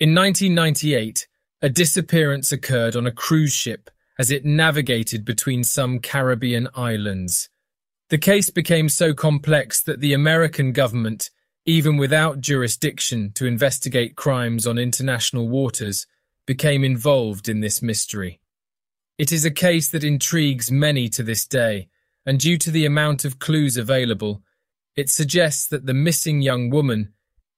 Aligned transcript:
In 0.00 0.14
1998, 0.14 1.28
a 1.60 1.68
disappearance 1.68 2.52
occurred 2.52 2.96
on 2.96 3.06
a 3.06 3.12
cruise 3.12 3.52
ship 3.52 3.90
as 4.18 4.30
it 4.30 4.46
navigated 4.46 5.26
between 5.26 5.62
some 5.62 5.98
Caribbean 5.98 6.68
islands. 6.74 7.50
The 8.08 8.16
case 8.16 8.48
became 8.48 8.88
so 8.88 9.12
complex 9.12 9.82
that 9.82 10.00
the 10.00 10.14
American 10.14 10.72
government, 10.72 11.28
even 11.66 11.98
without 11.98 12.40
jurisdiction 12.40 13.32
to 13.34 13.44
investigate 13.44 14.16
crimes 14.16 14.66
on 14.66 14.78
international 14.78 15.50
waters, 15.50 16.06
became 16.46 16.82
involved 16.82 17.46
in 17.46 17.60
this 17.60 17.82
mystery. 17.82 18.40
It 19.18 19.32
is 19.32 19.44
a 19.44 19.50
case 19.50 19.90
that 19.90 20.02
intrigues 20.02 20.70
many 20.70 21.10
to 21.10 21.22
this 21.22 21.46
day, 21.46 21.90
and 22.24 22.40
due 22.40 22.56
to 22.56 22.70
the 22.70 22.86
amount 22.86 23.26
of 23.26 23.38
clues 23.38 23.76
available, 23.76 24.42
it 24.96 25.10
suggests 25.10 25.66
that 25.68 25.84
the 25.84 25.92
missing 25.92 26.40
young 26.40 26.70
woman 26.70 27.12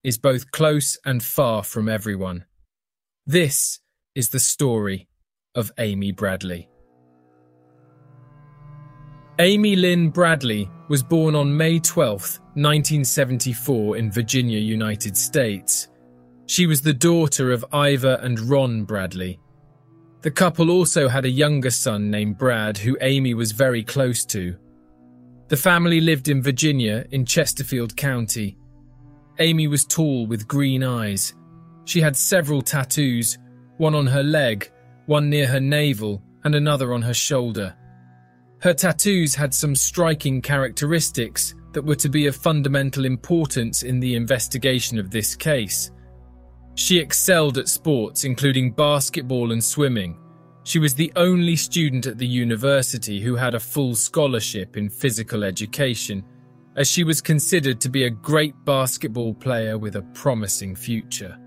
is 0.04 0.18
both 0.18 0.50
close 0.50 0.98
and 1.04 1.22
far 1.22 1.62
from 1.62 1.88
everyone. 1.88 2.44
This 3.26 3.80
is 4.14 4.30
the 4.30 4.40
story 4.40 5.08
of 5.54 5.70
Amy 5.78 6.12
Bradley. 6.12 6.68
Amy 9.38 9.76
Lynn 9.76 10.10
Bradley 10.10 10.68
was 10.88 11.02
born 11.02 11.34
on 11.34 11.56
May 11.56 11.78
12, 11.78 12.20
1974, 12.54 13.96
in 13.96 14.10
Virginia, 14.10 14.58
United 14.58 15.16
States. 15.16 15.88
She 16.46 16.66
was 16.66 16.82
the 16.82 16.92
daughter 16.92 17.50
of 17.50 17.64
Iva 17.72 18.18
and 18.22 18.38
Ron 18.40 18.84
Bradley. 18.84 19.40
The 20.20 20.30
couple 20.30 20.70
also 20.70 21.08
had 21.08 21.24
a 21.24 21.30
younger 21.30 21.70
son 21.70 22.10
named 22.10 22.38
Brad, 22.38 22.76
who 22.76 22.98
Amy 23.00 23.34
was 23.34 23.52
very 23.52 23.82
close 23.82 24.24
to. 24.26 24.56
The 25.48 25.56
family 25.56 26.00
lived 26.00 26.28
in 26.28 26.42
Virginia, 26.42 27.06
in 27.10 27.24
Chesterfield 27.24 27.96
County. 27.96 28.58
Amy 29.38 29.66
was 29.66 29.84
tall 29.84 30.26
with 30.26 30.48
green 30.48 30.84
eyes. 30.84 31.34
She 31.84 32.00
had 32.00 32.16
several 32.16 32.62
tattoos, 32.62 33.38
one 33.78 33.94
on 33.94 34.06
her 34.06 34.22
leg, 34.22 34.70
one 35.06 35.30
near 35.30 35.46
her 35.46 35.60
navel, 35.60 36.22
and 36.44 36.54
another 36.54 36.92
on 36.92 37.02
her 37.02 37.14
shoulder. 37.14 37.74
Her 38.60 38.74
tattoos 38.74 39.34
had 39.34 39.52
some 39.52 39.74
striking 39.74 40.40
characteristics 40.40 41.54
that 41.72 41.84
were 41.84 41.96
to 41.96 42.08
be 42.08 42.26
of 42.26 42.36
fundamental 42.36 43.04
importance 43.04 43.82
in 43.82 43.98
the 43.98 44.14
investigation 44.14 44.98
of 44.98 45.10
this 45.10 45.34
case. 45.34 45.90
She 46.74 46.98
excelled 46.98 47.58
at 47.58 47.68
sports, 47.68 48.24
including 48.24 48.72
basketball 48.72 49.52
and 49.52 49.62
swimming. 49.62 50.18
She 50.64 50.78
was 50.78 50.94
the 50.94 51.12
only 51.16 51.56
student 51.56 52.06
at 52.06 52.18
the 52.18 52.26
university 52.26 53.20
who 53.20 53.34
had 53.34 53.54
a 53.54 53.60
full 53.60 53.94
scholarship 53.94 54.76
in 54.76 54.88
physical 54.88 55.42
education, 55.42 56.24
as 56.76 56.88
she 56.88 57.04
was 57.04 57.20
considered 57.20 57.80
to 57.80 57.88
be 57.88 58.04
a 58.04 58.10
great 58.10 58.54
basketball 58.64 59.34
player 59.34 59.78
with 59.78 59.96
a 59.96 60.02
promising 60.14 60.74
future. 60.74 61.38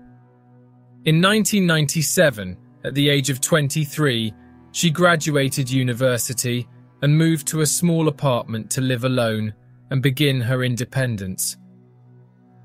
In 1.04 1.22
1997, 1.22 2.56
at 2.84 2.94
the 2.94 3.08
age 3.08 3.30
of 3.30 3.40
23, 3.40 4.32
she 4.72 4.90
graduated 4.90 5.70
university 5.70 6.68
and 7.02 7.16
moved 7.16 7.46
to 7.48 7.60
a 7.60 7.66
small 7.66 8.08
apartment 8.08 8.70
to 8.70 8.80
live 8.80 9.04
alone 9.04 9.54
and 9.90 10.02
begin 10.02 10.40
her 10.40 10.64
independence. 10.64 11.56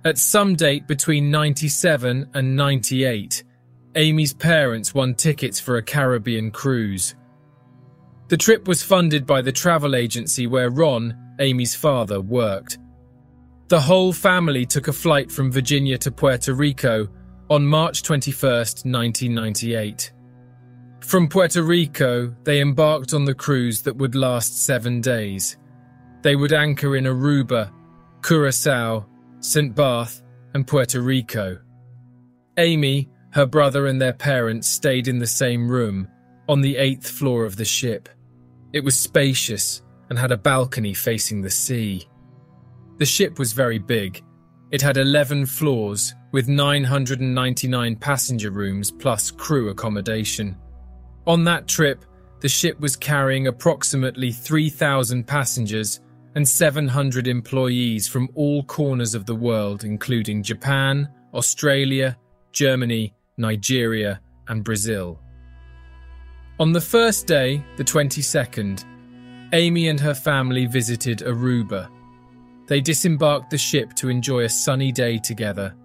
At 0.03 0.17
some 0.17 0.55
date 0.55 0.87
between 0.87 1.29
97 1.29 2.29
and 2.33 2.55
98, 2.55 3.43
Amy's 3.95 4.33
parents 4.33 4.93
won 4.93 5.13
tickets 5.13 5.59
for 5.59 5.77
a 5.77 5.83
Caribbean 5.83 6.49
cruise. 6.49 7.13
The 8.29 8.37
trip 8.37 8.67
was 8.67 8.81
funded 8.81 9.27
by 9.27 9.41
the 9.41 9.51
travel 9.51 9.95
agency 9.95 10.47
where 10.47 10.69
Ron, 10.69 11.30
Amy's 11.41 11.75
father, 11.75 12.21
worked. 12.21 12.77
The 13.67 13.81
whole 13.81 14.13
family 14.13 14.65
took 14.65 14.87
a 14.87 14.93
flight 14.93 15.31
from 15.31 15.51
Virginia 15.51 15.97
to 15.97 16.11
Puerto 16.11 16.53
Rico 16.53 17.07
on 17.49 17.65
March 17.65 18.03
21, 18.03 18.51
1998. 18.51 20.13
From 21.01 21.27
Puerto 21.27 21.63
Rico, 21.63 22.33
they 22.43 22.61
embarked 22.61 23.13
on 23.13 23.25
the 23.25 23.33
cruise 23.33 23.81
that 23.81 23.95
would 23.97 24.15
last 24.15 24.65
seven 24.65 25.01
days. 25.01 25.57
They 26.21 26.35
would 26.35 26.53
anchor 26.53 26.95
in 26.95 27.05
Aruba, 27.05 27.71
Curacao, 28.23 29.07
St. 29.39 29.73
Barth, 29.75 30.21
and 30.53 30.67
Puerto 30.67 31.01
Rico. 31.01 31.57
Amy, 32.57 33.09
her 33.31 33.45
brother, 33.45 33.87
and 33.87 33.99
their 33.99 34.13
parents 34.13 34.69
stayed 34.69 35.07
in 35.07 35.17
the 35.17 35.27
same 35.27 35.67
room, 35.67 36.07
on 36.47 36.61
the 36.61 36.77
eighth 36.77 37.09
floor 37.09 37.45
of 37.45 37.55
the 37.55 37.65
ship. 37.65 38.09
It 38.73 38.83
was 38.83 38.95
spacious 38.95 39.81
and 40.11 40.19
had 40.19 40.33
a 40.33 40.37
balcony 40.37 40.93
facing 40.93 41.41
the 41.41 41.49
sea. 41.49 42.05
The 42.97 43.05
ship 43.05 43.39
was 43.39 43.53
very 43.53 43.79
big. 43.79 44.21
It 44.69 44.81
had 44.81 44.97
11 44.97 45.45
floors 45.45 46.13
with 46.33 46.49
999 46.49 47.95
passenger 47.95 48.51
rooms 48.51 48.91
plus 48.91 49.31
crew 49.31 49.69
accommodation. 49.69 50.57
On 51.27 51.45
that 51.45 51.65
trip, 51.65 52.03
the 52.41 52.49
ship 52.49 52.77
was 52.81 52.97
carrying 52.97 53.47
approximately 53.47 54.33
3,000 54.33 55.25
passengers 55.25 56.01
and 56.35 56.45
700 56.45 57.25
employees 57.25 58.09
from 58.09 58.27
all 58.35 58.63
corners 58.63 59.15
of 59.15 59.25
the 59.25 59.35
world, 59.35 59.85
including 59.85 60.43
Japan, 60.43 61.07
Australia, 61.33 62.17
Germany, 62.51 63.13
Nigeria, 63.37 64.19
and 64.49 64.61
Brazil. 64.61 65.21
On 66.59 66.73
the 66.73 66.81
first 66.81 67.27
day, 67.27 67.63
the 67.77 67.83
22nd, 67.85 68.83
Amy 69.53 69.89
and 69.89 69.99
her 69.99 70.13
family 70.13 70.65
visited 70.65 71.19
Aruba. 71.19 71.89
They 72.67 72.81
disembarked 72.81 73.49
the 73.49 73.57
ship 73.57 73.93
to 73.95 74.09
enjoy 74.09 74.43
a 74.43 74.49
sunny 74.49 74.91
day 74.91 75.17
together. 75.17 75.75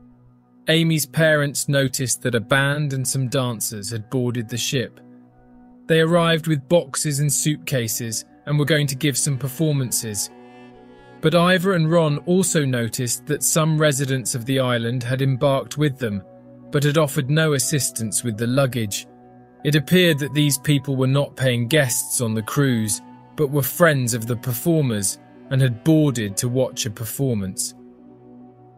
Amy's 0.68 1.06
parents 1.06 1.68
noticed 1.68 2.22
that 2.22 2.34
a 2.34 2.40
band 2.40 2.92
and 2.92 3.06
some 3.06 3.28
dancers 3.28 3.90
had 3.90 4.10
boarded 4.10 4.48
the 4.48 4.56
ship. 4.56 5.00
They 5.86 6.00
arrived 6.00 6.46
with 6.46 6.68
boxes 6.68 7.20
and 7.20 7.32
suitcases 7.32 8.24
and 8.46 8.58
were 8.58 8.64
going 8.64 8.86
to 8.88 8.96
give 8.96 9.16
some 9.16 9.38
performances, 9.38 10.30
but 11.20 11.34
Iva 11.34 11.72
and 11.72 11.90
Ron 11.90 12.18
also 12.18 12.64
noticed 12.64 13.26
that 13.26 13.42
some 13.42 13.78
residents 13.78 14.34
of 14.34 14.44
the 14.44 14.60
island 14.60 15.02
had 15.02 15.22
embarked 15.22 15.78
with 15.78 15.98
them, 15.98 16.22
but 16.70 16.84
had 16.84 16.98
offered 16.98 17.30
no 17.30 17.54
assistance 17.54 18.22
with 18.22 18.36
the 18.36 18.46
luggage. 18.46 19.06
It 19.64 19.74
appeared 19.74 20.18
that 20.20 20.34
these 20.34 20.58
people 20.58 20.94
were 20.94 21.06
not 21.06 21.36
paying 21.36 21.66
guests 21.66 22.20
on 22.20 22.34
the 22.34 22.42
cruise, 22.42 23.00
but 23.36 23.50
were 23.50 23.62
friends 23.62 24.14
of 24.14 24.26
the 24.26 24.36
performers 24.36 25.18
and 25.50 25.60
had 25.60 25.84
boarded 25.84 26.36
to 26.38 26.48
watch 26.48 26.86
a 26.86 26.90
performance. 26.90 27.74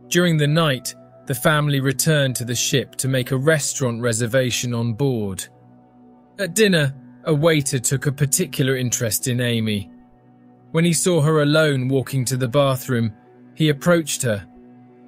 During 0.09 0.37
the 0.37 0.47
night, 0.47 0.95
the 1.27 1.35
family 1.35 1.81
returned 1.81 2.37
to 2.37 2.45
the 2.45 2.55
ship 2.55 2.97
to 2.97 3.09
make 3.09 3.31
a 3.31 3.37
restaurant 3.37 4.01
reservation 4.01 4.75
on 4.75 4.95
board. 4.95 5.47
At 6.39 6.55
dinner, 6.55 6.95
a 7.25 7.35
waiter 7.35 7.79
took 7.79 8.07
a 8.07 8.13
particular 8.13 8.77
interest 8.77 9.29
in 9.29 9.41
Amy. 9.41 9.91
When 10.73 10.85
he 10.85 10.93
saw 10.93 11.21
her 11.21 11.43
alone 11.43 11.89
walking 11.89 12.25
to 12.27 12.37
the 12.37 12.49
bathroom, 12.49 13.13
he 13.55 13.69
approached 13.69 14.23
her. 14.23 14.47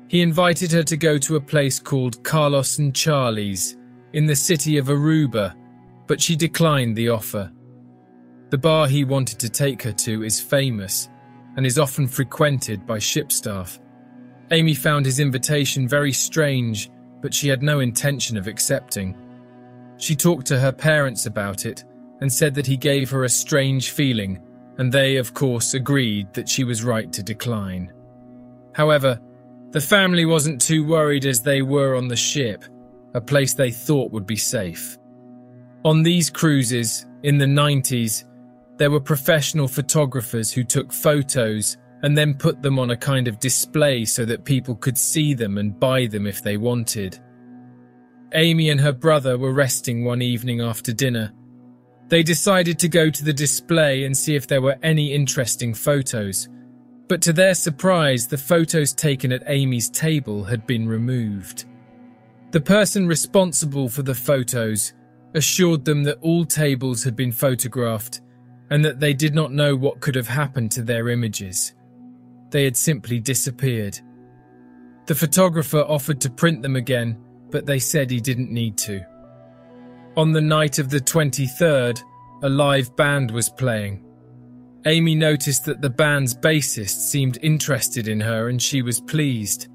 He 0.08 0.20
invited 0.22 0.72
her 0.72 0.82
to 0.82 0.96
go 0.96 1.18
to 1.18 1.36
a 1.36 1.40
place 1.40 1.78
called 1.78 2.22
Carlos 2.24 2.78
and 2.78 2.94
Charlie's 2.94 3.76
in 4.12 4.26
the 4.26 4.36
city 4.36 4.76
of 4.76 4.88
Aruba, 4.88 5.54
but 6.06 6.20
she 6.20 6.34
declined 6.36 6.96
the 6.96 7.08
offer. 7.08 7.52
The 8.50 8.58
bar 8.58 8.88
he 8.88 9.04
wanted 9.04 9.38
to 9.40 9.48
take 9.48 9.82
her 9.82 9.92
to 9.92 10.24
is 10.24 10.40
famous 10.40 11.08
and 11.56 11.64
is 11.64 11.78
often 11.78 12.08
frequented 12.08 12.84
by 12.86 12.98
ship 12.98 13.30
staff. 13.30 13.78
Amy 14.50 14.74
found 14.74 15.06
his 15.06 15.20
invitation 15.20 15.86
very 15.86 16.12
strange, 16.12 16.90
but 17.22 17.32
she 17.32 17.48
had 17.48 17.62
no 17.62 17.78
intention 17.78 18.36
of 18.36 18.48
accepting. 18.48 19.16
She 19.98 20.16
talked 20.16 20.46
to 20.48 20.58
her 20.58 20.72
parents 20.72 21.26
about 21.26 21.64
it 21.64 21.84
and 22.20 22.32
said 22.32 22.54
that 22.56 22.66
he 22.66 22.76
gave 22.76 23.08
her 23.10 23.24
a 23.24 23.28
strange 23.28 23.90
feeling 23.90 24.42
and 24.78 24.90
they, 24.90 25.16
of 25.16 25.34
course, 25.34 25.74
agreed 25.74 26.32
that 26.32 26.48
she 26.48 26.64
was 26.64 26.82
right 26.82 27.12
to 27.12 27.22
decline. 27.22 27.92
However, 28.74 29.20
the 29.70 29.80
family 29.80 30.24
wasn't 30.24 30.60
too 30.60 30.84
worried 30.84 31.26
as 31.26 31.42
they 31.42 31.62
were 31.62 31.94
on 31.94 32.08
the 32.08 32.16
ship, 32.16 32.64
a 33.14 33.20
place 33.20 33.54
they 33.54 33.70
thought 33.70 34.10
would 34.10 34.26
be 34.26 34.36
safe. 34.36 34.98
On 35.84 36.02
these 36.02 36.30
cruises, 36.30 37.06
in 37.22 37.38
the 37.38 37.46
90s, 37.46 38.24
there 38.80 38.90
were 38.90 38.98
professional 38.98 39.68
photographers 39.68 40.52
who 40.52 40.64
took 40.64 40.92
photos 40.92 41.76
and 42.02 42.18
then 42.18 42.34
put 42.34 42.60
them 42.60 42.80
on 42.80 42.90
a 42.90 42.96
kind 42.96 43.28
of 43.28 43.38
display 43.38 44.04
so 44.04 44.24
that 44.24 44.44
people 44.44 44.74
could 44.74 44.98
see 44.98 45.34
them 45.34 45.56
and 45.56 45.78
buy 45.78 46.08
them 46.08 46.26
if 46.26 46.42
they 46.42 46.56
wanted. 46.56 47.20
Amy 48.34 48.70
and 48.70 48.80
her 48.80 48.92
brother 48.92 49.38
were 49.38 49.52
resting 49.52 50.04
one 50.04 50.20
evening 50.20 50.60
after 50.60 50.92
dinner 50.92 51.32
they 52.10 52.24
decided 52.24 52.76
to 52.80 52.88
go 52.88 53.08
to 53.08 53.24
the 53.24 53.32
display 53.32 54.04
and 54.04 54.16
see 54.16 54.34
if 54.34 54.48
there 54.48 54.60
were 54.60 54.76
any 54.82 55.14
interesting 55.14 55.72
photos. 55.72 56.48
But 57.08 57.22
to 57.22 57.32
their 57.32 57.54
surprise, 57.54 58.26
the 58.26 58.36
photos 58.36 58.92
taken 58.92 59.32
at 59.32 59.44
Amy's 59.46 59.88
table 59.88 60.42
had 60.42 60.66
been 60.66 60.88
removed. 60.88 61.66
The 62.50 62.60
person 62.60 63.06
responsible 63.06 63.88
for 63.88 64.02
the 64.02 64.14
photos 64.14 64.92
assured 65.34 65.84
them 65.84 66.02
that 66.02 66.18
all 66.20 66.44
tables 66.44 67.04
had 67.04 67.14
been 67.14 67.30
photographed 67.30 68.22
and 68.70 68.84
that 68.84 69.00
they 69.00 69.12
did 69.12 69.34
not 69.34 69.52
know 69.52 69.74
what 69.74 70.00
could 70.00 70.14
have 70.14 70.28
happened 70.28 70.70
to 70.72 70.82
their 70.82 71.08
images. 71.08 71.74
They 72.50 72.64
had 72.64 72.76
simply 72.76 73.20
disappeared. 73.20 73.98
The 75.06 75.14
photographer 75.14 75.80
offered 75.80 76.20
to 76.22 76.30
print 76.30 76.62
them 76.62 76.76
again, 76.76 77.18
but 77.50 77.66
they 77.66 77.78
said 77.78 78.10
he 78.10 78.20
didn't 78.20 78.52
need 78.52 78.76
to. 78.78 79.04
On 80.16 80.32
the 80.32 80.40
night 80.40 80.78
of 80.78 80.90
the 80.90 81.00
23rd, 81.00 82.02
a 82.42 82.48
live 82.48 82.94
band 82.96 83.30
was 83.30 83.48
playing. 83.48 84.04
Amy 84.86 85.14
noticed 85.14 85.64
that 85.66 85.82
the 85.82 85.90
band's 85.90 86.34
bassist 86.34 87.10
seemed 87.10 87.38
interested 87.42 88.08
in 88.08 88.20
her 88.20 88.48
and 88.48 88.62
she 88.62 88.82
was 88.82 89.00
pleased. 89.00 89.68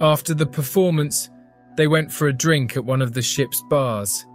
After 0.00 0.34
the 0.34 0.46
performance, 0.46 1.30
they 1.76 1.86
went 1.86 2.12
for 2.12 2.28
a 2.28 2.32
drink 2.32 2.76
at 2.76 2.84
one 2.84 3.00
of 3.00 3.12
the 3.12 3.22
ship's 3.22 3.62
bars. 3.70 4.26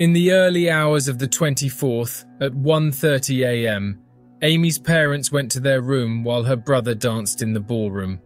In 0.00 0.14
the 0.14 0.32
early 0.32 0.70
hours 0.70 1.08
of 1.08 1.18
the 1.18 1.28
24th, 1.28 2.24
at 2.40 2.52
1:30 2.52 3.44
a.m., 3.44 3.98
Amy's 4.40 4.78
parents 4.78 5.30
went 5.30 5.50
to 5.50 5.60
their 5.60 5.82
room 5.82 6.24
while 6.24 6.42
her 6.42 6.56
brother 6.56 6.94
danced 6.94 7.42
in 7.42 7.52
the 7.52 7.60
ballroom. 7.60 8.18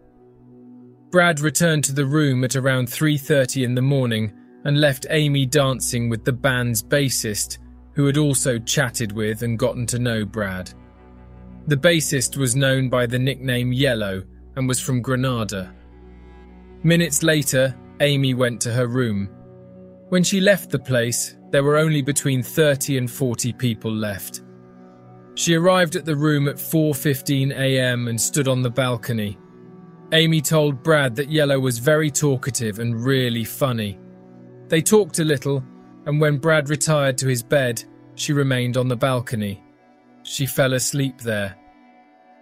Brad 1.11 1.41
returned 1.41 1.83
to 1.83 1.93
the 1.93 2.05
room 2.05 2.45
at 2.45 2.55
around 2.55 2.87
3:30 2.87 3.65
in 3.65 3.75
the 3.75 3.81
morning 3.81 4.31
and 4.63 4.79
left 4.79 5.05
Amy 5.09 5.45
dancing 5.45 6.07
with 6.07 6.23
the 6.23 6.31
band's 6.31 6.81
bassist, 6.81 7.57
who 7.91 8.05
had 8.05 8.15
also 8.15 8.57
chatted 8.57 9.11
with 9.11 9.41
and 9.41 9.59
gotten 9.59 9.85
to 9.87 9.99
know 9.99 10.23
Brad. 10.23 10.73
The 11.67 11.75
bassist 11.75 12.37
was 12.37 12.55
known 12.55 12.87
by 12.87 13.05
the 13.05 13.19
nickname 13.19 13.73
Yellow 13.73 14.23
and 14.55 14.65
was 14.65 14.79
from 14.79 15.01
Grenada. 15.01 15.73
Minutes 16.83 17.21
later, 17.21 17.75
Amy 17.99 18.33
went 18.33 18.61
to 18.61 18.71
her 18.71 18.87
room. 18.87 19.27
When 20.07 20.23
she 20.23 20.39
left 20.39 20.69
the 20.69 20.79
place, 20.79 21.35
there 21.55 21.63
were 21.63 21.77
only 21.77 22.01
between 22.01 22.43
30 22.43 22.97
and 22.97 23.09
40 23.09 23.53
people 23.53 23.89
left. 23.89 24.43
She 25.35 25.53
arrived 25.53 25.95
at 25.95 26.03
the 26.03 26.17
room 26.17 26.49
at 26.49 26.57
4:15 26.57 27.53
a.m. 27.53 28.09
and 28.09 28.19
stood 28.19 28.49
on 28.49 28.61
the 28.61 28.69
balcony. 28.69 29.37
Amy 30.11 30.41
told 30.41 30.83
Brad 30.83 31.15
that 31.15 31.31
Yellow 31.31 31.57
was 31.57 31.79
very 31.79 32.11
talkative 32.11 32.79
and 32.79 33.01
really 33.01 33.45
funny. 33.45 33.97
They 34.67 34.81
talked 34.81 35.19
a 35.19 35.23
little, 35.23 35.63
and 36.05 36.19
when 36.19 36.39
Brad 36.39 36.67
retired 36.67 37.17
to 37.19 37.27
his 37.29 37.41
bed, 37.41 37.81
she 38.15 38.33
remained 38.33 38.75
on 38.75 38.89
the 38.89 38.97
balcony. 38.97 39.63
She 40.23 40.45
fell 40.45 40.73
asleep 40.73 41.21
there. 41.21 41.55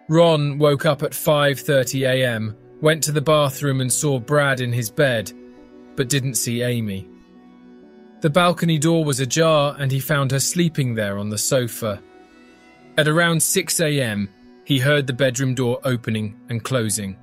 Ron 0.09 0.57
woke 0.57 0.87
up 0.87 1.03
at 1.03 1.11
5:30 1.11 2.07
a.m., 2.07 2.57
went 2.81 3.03
to 3.03 3.11
the 3.11 3.21
bathroom 3.21 3.79
and 3.79 3.93
saw 3.93 4.17
Brad 4.17 4.59
in 4.59 4.73
his 4.73 4.89
bed, 4.89 5.31
but 5.95 6.09
didn't 6.09 6.33
see 6.33 6.63
Amy. 6.63 7.12
The 8.23 8.29
balcony 8.29 8.77
door 8.77 9.03
was 9.03 9.19
ajar 9.19 9.75
and 9.77 9.91
he 9.91 9.99
found 9.99 10.31
her 10.31 10.39
sleeping 10.39 10.95
there 10.95 11.17
on 11.17 11.29
the 11.29 11.37
sofa. 11.37 12.01
At 12.97 13.09
around 13.09 13.43
6 13.43 13.81
a.m., 13.81 14.29
he 14.63 14.79
heard 14.79 15.07
the 15.07 15.11
bedroom 15.11 15.53
door 15.53 15.81
opening 15.83 16.39
and 16.47 16.63
closing. 16.63 17.17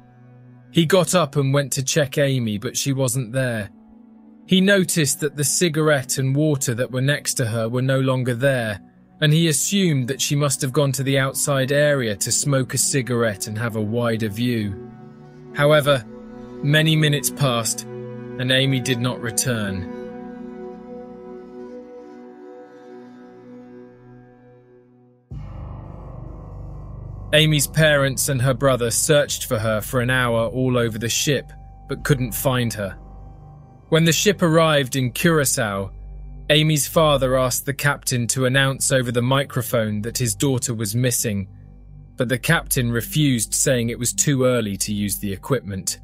He 0.72 0.84
got 0.84 1.14
up 1.14 1.36
and 1.36 1.54
went 1.54 1.72
to 1.72 1.82
check 1.82 2.18
Amy, 2.18 2.58
but 2.58 2.76
she 2.76 2.92
wasn't 2.92 3.32
there. 3.32 3.70
He 4.44 4.60
noticed 4.60 5.20
that 5.20 5.36
the 5.36 5.42
cigarette 5.42 6.18
and 6.18 6.36
water 6.36 6.74
that 6.74 6.92
were 6.92 7.00
next 7.00 7.32
to 7.34 7.46
her 7.46 7.66
were 7.66 7.80
no 7.80 8.00
longer 8.00 8.34
there, 8.34 8.78
and 9.22 9.32
he 9.32 9.48
assumed 9.48 10.06
that 10.08 10.20
she 10.20 10.36
must 10.36 10.60
have 10.60 10.74
gone 10.74 10.92
to 10.92 11.02
the 11.02 11.18
outside 11.18 11.72
area 11.72 12.14
to 12.16 12.30
smoke 12.30 12.74
a 12.74 12.78
cigarette 12.78 13.46
and 13.46 13.56
have 13.56 13.76
a 13.76 13.80
wider 13.80 14.28
view. 14.28 14.92
However, 15.54 16.04
many 16.62 16.94
minutes 16.94 17.30
passed, 17.30 17.84
and 17.84 18.52
Amy 18.52 18.80
did 18.80 19.00
not 19.00 19.18
return. 19.22 19.99
Amy's 27.32 27.68
parents 27.68 28.28
and 28.28 28.42
her 28.42 28.54
brother 28.54 28.90
searched 28.90 29.46
for 29.46 29.58
her 29.58 29.80
for 29.80 30.00
an 30.00 30.10
hour 30.10 30.46
all 30.48 30.76
over 30.76 30.98
the 30.98 31.08
ship, 31.08 31.52
but 31.88 32.02
couldn't 32.02 32.32
find 32.32 32.72
her. 32.72 32.98
When 33.88 34.04
the 34.04 34.12
ship 34.12 34.42
arrived 34.42 34.96
in 34.96 35.12
Curacao, 35.12 35.92
Amy's 36.50 36.88
father 36.88 37.38
asked 37.38 37.66
the 37.66 37.74
captain 37.74 38.26
to 38.28 38.46
announce 38.46 38.90
over 38.90 39.12
the 39.12 39.22
microphone 39.22 40.02
that 40.02 40.18
his 40.18 40.34
daughter 40.34 40.74
was 40.74 40.96
missing, 40.96 41.48
but 42.16 42.28
the 42.28 42.38
captain 42.38 42.90
refused, 42.90 43.54
saying 43.54 43.88
it 43.90 43.98
was 43.98 44.12
too 44.12 44.44
early 44.44 44.76
to 44.78 44.92
use 44.92 45.18
the 45.18 45.32
equipment. 45.32 46.00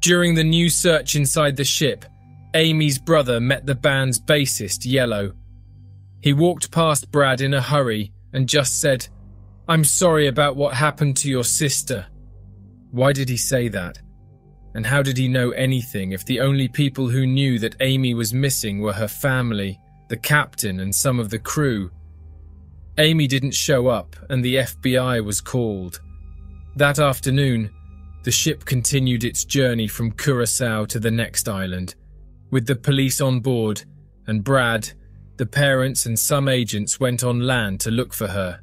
During 0.00 0.34
the 0.34 0.44
new 0.44 0.68
search 0.68 1.14
inside 1.14 1.56
the 1.56 1.64
ship, 1.64 2.04
Amy's 2.54 2.98
brother 2.98 3.40
met 3.40 3.66
the 3.66 3.74
band's 3.74 4.20
bassist, 4.20 4.84
Yellow. 4.84 5.32
He 6.20 6.32
walked 6.32 6.72
past 6.72 7.12
Brad 7.12 7.40
in 7.40 7.54
a 7.54 7.62
hurry 7.62 8.12
and 8.32 8.48
just 8.48 8.80
said, 8.80 9.08
I'm 9.66 9.84
sorry 9.84 10.26
about 10.26 10.56
what 10.56 10.74
happened 10.74 11.16
to 11.18 11.30
your 11.30 11.44
sister. 11.44 12.06
Why 12.90 13.14
did 13.14 13.30
he 13.30 13.38
say 13.38 13.68
that? 13.68 13.98
And 14.74 14.84
how 14.84 15.00
did 15.00 15.16
he 15.16 15.26
know 15.26 15.52
anything 15.52 16.12
if 16.12 16.26
the 16.26 16.40
only 16.40 16.68
people 16.68 17.08
who 17.08 17.26
knew 17.26 17.58
that 17.60 17.76
Amy 17.80 18.12
was 18.12 18.34
missing 18.34 18.80
were 18.80 18.92
her 18.92 19.08
family, 19.08 19.80
the 20.10 20.18
captain, 20.18 20.80
and 20.80 20.94
some 20.94 21.18
of 21.18 21.30
the 21.30 21.38
crew? 21.38 21.90
Amy 22.98 23.26
didn't 23.26 23.54
show 23.54 23.86
up, 23.86 24.14
and 24.28 24.44
the 24.44 24.56
FBI 24.56 25.24
was 25.24 25.40
called. 25.40 26.02
That 26.76 26.98
afternoon, 26.98 27.70
the 28.22 28.30
ship 28.30 28.66
continued 28.66 29.24
its 29.24 29.46
journey 29.46 29.88
from 29.88 30.12
Curacao 30.12 30.84
to 30.86 30.98
the 30.98 31.10
next 31.10 31.48
island, 31.48 31.94
with 32.50 32.66
the 32.66 32.76
police 32.76 33.22
on 33.22 33.40
board, 33.40 33.82
and 34.26 34.44
Brad, 34.44 34.92
the 35.38 35.46
parents, 35.46 36.04
and 36.04 36.18
some 36.18 36.48
agents 36.48 37.00
went 37.00 37.24
on 37.24 37.40
land 37.40 37.80
to 37.80 37.90
look 37.90 38.12
for 38.12 38.28
her. 38.28 38.60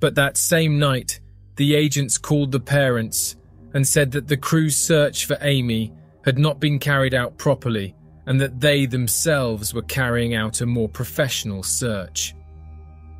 But 0.00 0.14
that 0.16 0.36
same 0.36 0.78
night, 0.78 1.20
the 1.56 1.74
agents 1.74 2.18
called 2.18 2.52
the 2.52 2.60
parents 2.60 3.36
and 3.74 3.86
said 3.86 4.10
that 4.12 4.28
the 4.28 4.36
crew's 4.36 4.76
search 4.76 5.26
for 5.26 5.38
Amy 5.40 5.92
had 6.24 6.38
not 6.38 6.60
been 6.60 6.78
carried 6.78 7.14
out 7.14 7.38
properly 7.38 7.94
and 8.26 8.40
that 8.40 8.60
they 8.60 8.86
themselves 8.86 9.72
were 9.72 9.82
carrying 9.82 10.34
out 10.34 10.60
a 10.60 10.66
more 10.66 10.88
professional 10.88 11.62
search. 11.62 12.34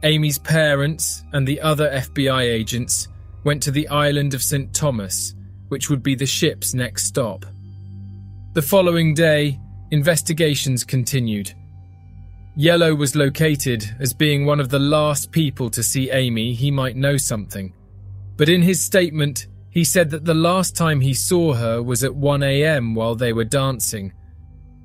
Amy's 0.02 0.38
parents 0.38 1.25
and 1.32 1.46
the 1.46 1.61
other 1.61 1.90
FBI 1.90 2.43
agents 2.43 3.08
went 3.44 3.62
to 3.62 3.70
the 3.70 3.88
island 3.88 4.34
of 4.34 4.43
St. 4.43 4.75
Thomas, 4.75 5.34
which 5.69 5.88
would 5.88 6.02
be 6.02 6.14
the 6.14 6.26
ship's 6.26 6.75
next 6.75 7.05
stop. 7.06 7.46
The 8.55 8.62
following 8.62 9.14
day, 9.14 9.58
investigations 9.90 10.84
continued. 10.84 11.55
Yellow 12.58 12.94
was 12.94 13.14
located 13.14 13.85
as 14.00 14.14
being 14.14 14.47
one 14.47 14.61
of 14.61 14.70
the 14.70 14.79
last 14.79 15.31
people 15.31 15.69
to 15.69 15.82
see 15.82 16.11
Amy, 16.11 16.55
he 16.55 16.70
might 16.70 16.97
know 16.97 17.19
something. 17.19 17.75
But 18.38 18.49
in 18.49 18.62
his 18.62 18.81
statement, 18.81 19.49
he 19.69 19.85
said 19.85 20.08
that 20.08 20.25
the 20.25 20.32
last 20.32 20.75
time 20.75 21.03
he 21.03 21.12
saw 21.12 21.53
her 21.53 21.82
was 21.82 22.03
at 22.03 22.12
1am 22.12 22.94
while 22.94 23.14
they 23.14 23.35
were 23.35 23.44
dancing, 23.44 24.14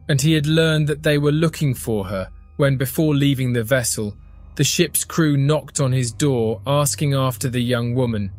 and 0.09 0.19
he 0.21 0.33
had 0.33 0.47
learned 0.47 0.87
that 0.87 1.01
they 1.01 1.17
were 1.17 1.31
looking 1.31 1.73
for 1.73 2.03
her 2.07 2.29
when, 2.57 2.75
before 2.75 3.15
leaving 3.15 3.53
the 3.53 3.63
vessel, 3.63 4.17
the 4.55 4.65
ship's 4.65 5.05
crew 5.05 5.37
knocked 5.37 5.79
on 5.79 5.93
his 5.93 6.11
door 6.11 6.61
asking 6.67 7.13
after 7.13 7.47
the 7.47 7.63
young 7.63 7.95
woman. 7.95 8.33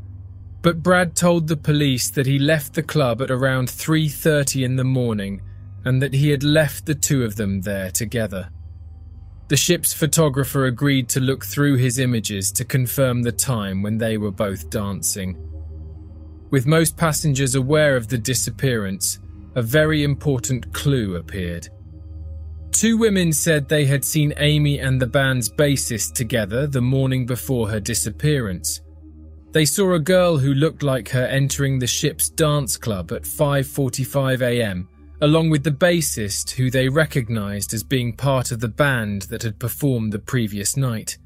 But 0.60 0.82
Brad 0.82 1.16
told 1.16 1.48
the 1.48 1.56
police 1.56 2.10
that 2.10 2.26
he 2.26 2.38
left 2.38 2.74
the 2.74 2.82
club 2.82 3.22
at 3.22 3.30
around 3.30 3.68
3:30 3.70 4.62
in 4.62 4.76
the 4.76 4.84
morning 4.84 5.40
and 5.86 6.02
that 6.02 6.12
he 6.12 6.28
had 6.28 6.44
left 6.44 6.84
the 6.84 6.94
two 6.94 7.24
of 7.24 7.36
them 7.36 7.62
there 7.62 7.90
together. 7.90 8.50
The 9.52 9.58
ship's 9.58 9.92
photographer 9.92 10.64
agreed 10.64 11.10
to 11.10 11.20
look 11.20 11.44
through 11.44 11.76
his 11.76 11.98
images 11.98 12.50
to 12.52 12.64
confirm 12.64 13.20
the 13.20 13.32
time 13.32 13.82
when 13.82 13.98
they 13.98 14.16
were 14.16 14.30
both 14.30 14.70
dancing. 14.70 15.36
With 16.48 16.64
most 16.64 16.96
passengers 16.96 17.54
aware 17.54 17.94
of 17.94 18.08
the 18.08 18.16
disappearance, 18.16 19.18
a 19.54 19.60
very 19.60 20.04
important 20.04 20.72
clue 20.72 21.16
appeared. 21.16 21.68
Two 22.70 22.96
women 22.96 23.30
said 23.30 23.68
they 23.68 23.84
had 23.84 24.06
seen 24.06 24.32
Amy 24.38 24.78
and 24.78 24.98
the 24.98 25.06
band's 25.06 25.50
bassist 25.50 26.14
together 26.14 26.66
the 26.66 26.80
morning 26.80 27.26
before 27.26 27.68
her 27.68 27.78
disappearance. 27.78 28.80
They 29.50 29.66
saw 29.66 29.92
a 29.92 29.98
girl 29.98 30.38
who 30.38 30.54
looked 30.54 30.82
like 30.82 31.10
her 31.10 31.26
entering 31.26 31.78
the 31.78 31.86
ship's 31.86 32.30
dance 32.30 32.78
club 32.78 33.12
at 33.12 33.24
5:45 33.24 34.40
a.m., 34.40 34.88
along 35.22 35.48
with 35.48 35.62
the 35.62 35.70
bassist 35.70 36.50
who 36.50 36.68
they 36.68 36.88
recognized 36.88 37.72
as 37.72 37.84
being 37.84 38.12
part 38.12 38.50
of 38.50 38.58
the 38.58 38.68
band 38.68 39.22
that 39.22 39.44
had 39.44 39.60
performed 39.60 40.12
the 40.12 40.18
previous 40.18 40.76
night. 40.76 41.16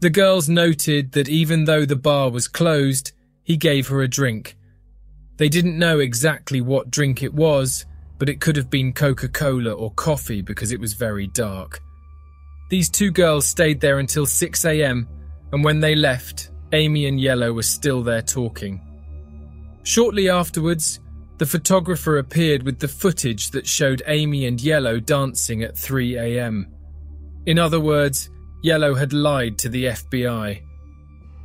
The 0.00 0.10
girls 0.10 0.46
noted 0.46 1.12
that 1.12 1.28
even 1.28 1.64
though 1.64 1.86
the 1.86 1.96
bar 1.96 2.30
was 2.30 2.48
closed, 2.48 3.12
he 3.44 3.56
gave 3.56 3.88
her 3.88 4.02
a 4.02 4.08
drink. 4.08 4.58
They 5.38 5.48
didn't 5.48 5.78
know 5.78 6.00
exactly 6.00 6.60
what 6.60 6.90
drink 6.90 7.22
it 7.22 7.32
was, 7.32 7.86
but 8.18 8.28
it 8.28 8.42
could 8.42 8.56
have 8.56 8.68
been 8.68 8.92
Coca 8.92 9.28
Cola 9.28 9.72
or 9.72 9.90
coffee 9.92 10.42
because 10.42 10.70
it 10.70 10.78
was 10.78 10.92
very 10.92 11.28
dark. 11.28 11.80
These 12.68 12.90
two 12.90 13.10
girls 13.10 13.46
stayed 13.46 13.80
there 13.80 14.00
until 14.00 14.26
6 14.26 14.64
am, 14.66 15.08
and 15.50 15.64
when 15.64 15.80
they 15.80 15.94
left, 15.94 16.50
Amy 16.72 17.06
and 17.06 17.18
Yellow 17.18 17.54
were 17.54 17.62
still 17.62 18.02
there 18.02 18.22
talking. 18.22 18.82
Shortly 19.82 20.28
afterwards, 20.28 21.00
the 21.38 21.46
photographer 21.46 22.18
appeared 22.18 22.62
with 22.62 22.78
the 22.78 22.88
footage 22.88 23.50
that 23.50 23.66
showed 23.66 24.02
Amy 24.06 24.46
and 24.46 24.60
Yellow 24.60 25.00
dancing 25.00 25.62
at 25.62 25.76
3 25.76 26.18
am. 26.18 26.68
In 27.46 27.58
other 27.58 27.80
words, 27.80 28.30
Yellow 28.62 28.94
had 28.94 29.12
lied 29.12 29.58
to 29.58 29.68
the 29.68 29.86
FBI. 29.86 30.62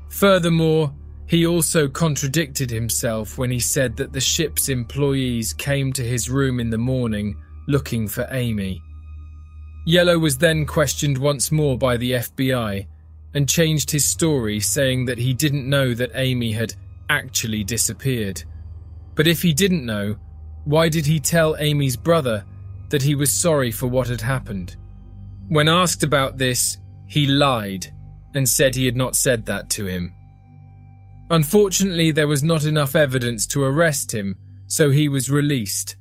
Furthermore, 0.09 0.93
He 1.27 1.45
also 1.45 1.89
contradicted 1.89 2.71
himself 2.71 3.37
when 3.37 3.51
he 3.51 3.59
said 3.59 3.97
that 3.97 4.13
the 4.13 4.21
ship's 4.21 4.69
employees 4.69 5.53
came 5.53 5.91
to 5.93 6.03
his 6.03 6.29
room 6.29 6.61
in 6.61 6.69
the 6.69 6.77
morning 6.77 7.35
looking 7.67 8.07
for 8.07 8.25
Amy. 8.31 8.81
Yellow 9.85 10.17
was 10.17 10.37
then 10.37 10.65
questioned 10.65 11.17
once 11.17 11.51
more 11.51 11.77
by 11.77 11.97
the 11.97 12.13
FBI 12.13 12.87
and 13.33 13.49
changed 13.49 13.91
his 13.91 14.05
story, 14.05 14.61
saying 14.61 15.05
that 15.05 15.17
he 15.17 15.33
didn't 15.33 15.69
know 15.69 15.93
that 15.93 16.11
Amy 16.13 16.53
had 16.53 16.73
actually 17.09 17.63
disappeared. 17.65 18.41
But 19.17 19.27
if 19.27 19.41
he 19.41 19.51
didn't 19.51 19.85
know, 19.85 20.15
why 20.63 20.87
did 20.89 21.05
he 21.05 21.19
tell 21.19 21.57
Amy's 21.57 21.97
brother 21.97 22.45
that 22.89 23.01
he 23.01 23.15
was 23.15 23.33
sorry 23.33 23.71
for 23.71 23.87
what 23.87 24.07
had 24.07 24.21
happened? 24.21 24.77
When 25.49 25.67
asked 25.67 26.03
about 26.03 26.37
this, 26.37 26.77
he 27.07 27.25
lied 27.25 27.87
and 28.35 28.47
said 28.47 28.75
he 28.75 28.85
had 28.85 28.95
not 28.95 29.15
said 29.15 29.45
that 29.47 29.69
to 29.71 29.85
him. 29.85 30.13
Unfortunately, 31.31 32.11
there 32.11 32.27
was 32.27 32.43
not 32.43 32.63
enough 32.63 32.95
evidence 32.95 33.47
to 33.47 33.63
arrest 33.63 34.13
him, 34.13 34.37
so 34.67 34.91
he 34.91 35.09
was 35.09 35.31
released. 35.31 35.95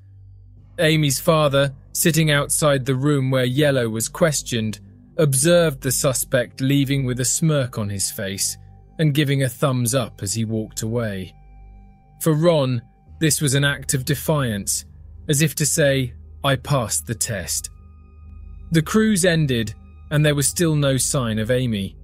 Amy's 0.78 1.18
father, 1.18 1.74
sitting 1.92 2.30
outside 2.30 2.84
the 2.84 2.94
room 2.94 3.30
where 3.30 3.44
Yellow 3.44 3.88
was 3.88 4.08
questioned, 4.08 4.78
observed 5.16 5.80
the 5.80 5.90
suspect 5.90 6.60
leaving 6.60 7.04
with 7.04 7.18
a 7.20 7.24
smirk 7.24 7.78
on 7.78 7.88
his 7.88 8.10
face 8.10 8.58
and 8.98 9.14
giving 9.14 9.42
a 9.42 9.48
thumbs 9.48 9.94
up 9.94 10.22
as 10.22 10.34
he 10.34 10.44
walked 10.44 10.82
away. 10.82 11.34
For 12.20 12.34
Ron, 12.34 12.82
this 13.18 13.40
was 13.40 13.54
an 13.54 13.64
act 13.64 13.94
of 13.94 14.04
defiance, 14.04 14.84
as 15.28 15.42
if 15.42 15.54
to 15.56 15.66
say, 15.66 16.14
I 16.44 16.56
passed 16.56 17.06
the 17.06 17.14
test. 17.14 17.70
The 18.72 18.82
cruise 18.82 19.24
ended, 19.24 19.74
and 20.10 20.24
there 20.24 20.34
was 20.34 20.46
still 20.46 20.76
no 20.76 20.96
sign 20.96 21.38
of 21.38 21.50
Amy. 21.50 21.96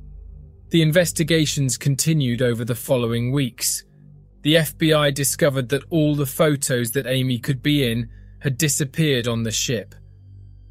The 0.71 0.83
investigations 0.83 1.76
continued 1.76 2.40
over 2.40 2.64
the 2.64 2.75
following 2.75 3.31
weeks. 3.31 3.85
The 4.42 4.57
FBI 4.57 5.12
discovered 5.14 5.69
that 5.69 5.85
all 5.90 6.14
the 6.14 6.26
photos 6.26 6.92
that 6.92 7.07
Amy 7.07 7.38
could 7.38 7.62
be 7.62 7.90
in 7.90 8.09
had 8.40 8.59
disappeared 8.59 9.28
on 9.28 9.42
the 9.42 9.52
ship. 9.52 9.95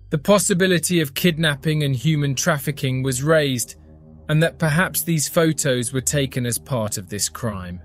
The 0.09 0.17
possibility 0.17 0.99
of 0.99 1.13
kidnapping 1.13 1.83
and 1.83 1.95
human 1.95 2.35
trafficking 2.35 3.03
was 3.03 3.23
raised, 3.23 3.75
and 4.27 4.43
that 4.43 4.59
perhaps 4.59 5.03
these 5.03 5.29
photos 5.29 5.93
were 5.93 6.01
taken 6.01 6.45
as 6.45 6.57
part 6.57 6.97
of 6.97 7.07
this 7.07 7.29
crime. 7.29 7.81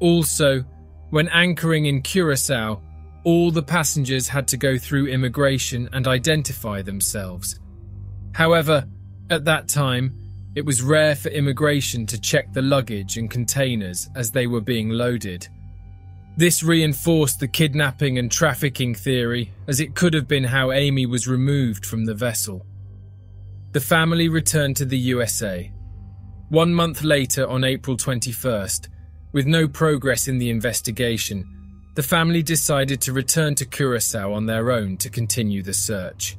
Also, 0.00 0.64
when 1.12 1.28
anchoring 1.28 1.84
in 1.84 2.00
Curacao, 2.00 2.80
all 3.24 3.50
the 3.50 3.62
passengers 3.62 4.28
had 4.28 4.48
to 4.48 4.56
go 4.56 4.78
through 4.78 5.08
immigration 5.08 5.86
and 5.92 6.08
identify 6.08 6.80
themselves. 6.80 7.60
However, 8.32 8.88
at 9.28 9.44
that 9.44 9.68
time, 9.68 10.18
it 10.54 10.64
was 10.64 10.80
rare 10.80 11.14
for 11.14 11.28
immigration 11.28 12.06
to 12.06 12.18
check 12.18 12.50
the 12.54 12.62
luggage 12.62 13.18
and 13.18 13.30
containers 13.30 14.08
as 14.16 14.30
they 14.30 14.46
were 14.46 14.62
being 14.62 14.88
loaded. 14.88 15.46
This 16.38 16.62
reinforced 16.62 17.40
the 17.40 17.48
kidnapping 17.48 18.16
and 18.16 18.32
trafficking 18.32 18.94
theory, 18.94 19.52
as 19.66 19.80
it 19.80 19.94
could 19.94 20.14
have 20.14 20.26
been 20.26 20.44
how 20.44 20.72
Amy 20.72 21.04
was 21.04 21.28
removed 21.28 21.84
from 21.84 22.06
the 22.06 22.14
vessel. 22.14 22.64
The 23.72 23.80
family 23.80 24.30
returned 24.30 24.76
to 24.76 24.86
the 24.86 24.98
USA. 24.98 25.70
One 26.48 26.72
month 26.72 27.04
later, 27.04 27.46
on 27.46 27.64
April 27.64 27.98
21st, 27.98 28.88
with 29.32 29.46
no 29.46 29.66
progress 29.66 30.28
in 30.28 30.38
the 30.38 30.50
investigation, 30.50 31.48
the 31.94 32.02
family 32.02 32.42
decided 32.42 33.00
to 33.02 33.12
return 33.12 33.54
to 33.56 33.66
Curacao 33.66 34.32
on 34.32 34.46
their 34.46 34.70
own 34.70 34.96
to 34.98 35.10
continue 35.10 35.62
the 35.62 35.74
search. 35.74 36.36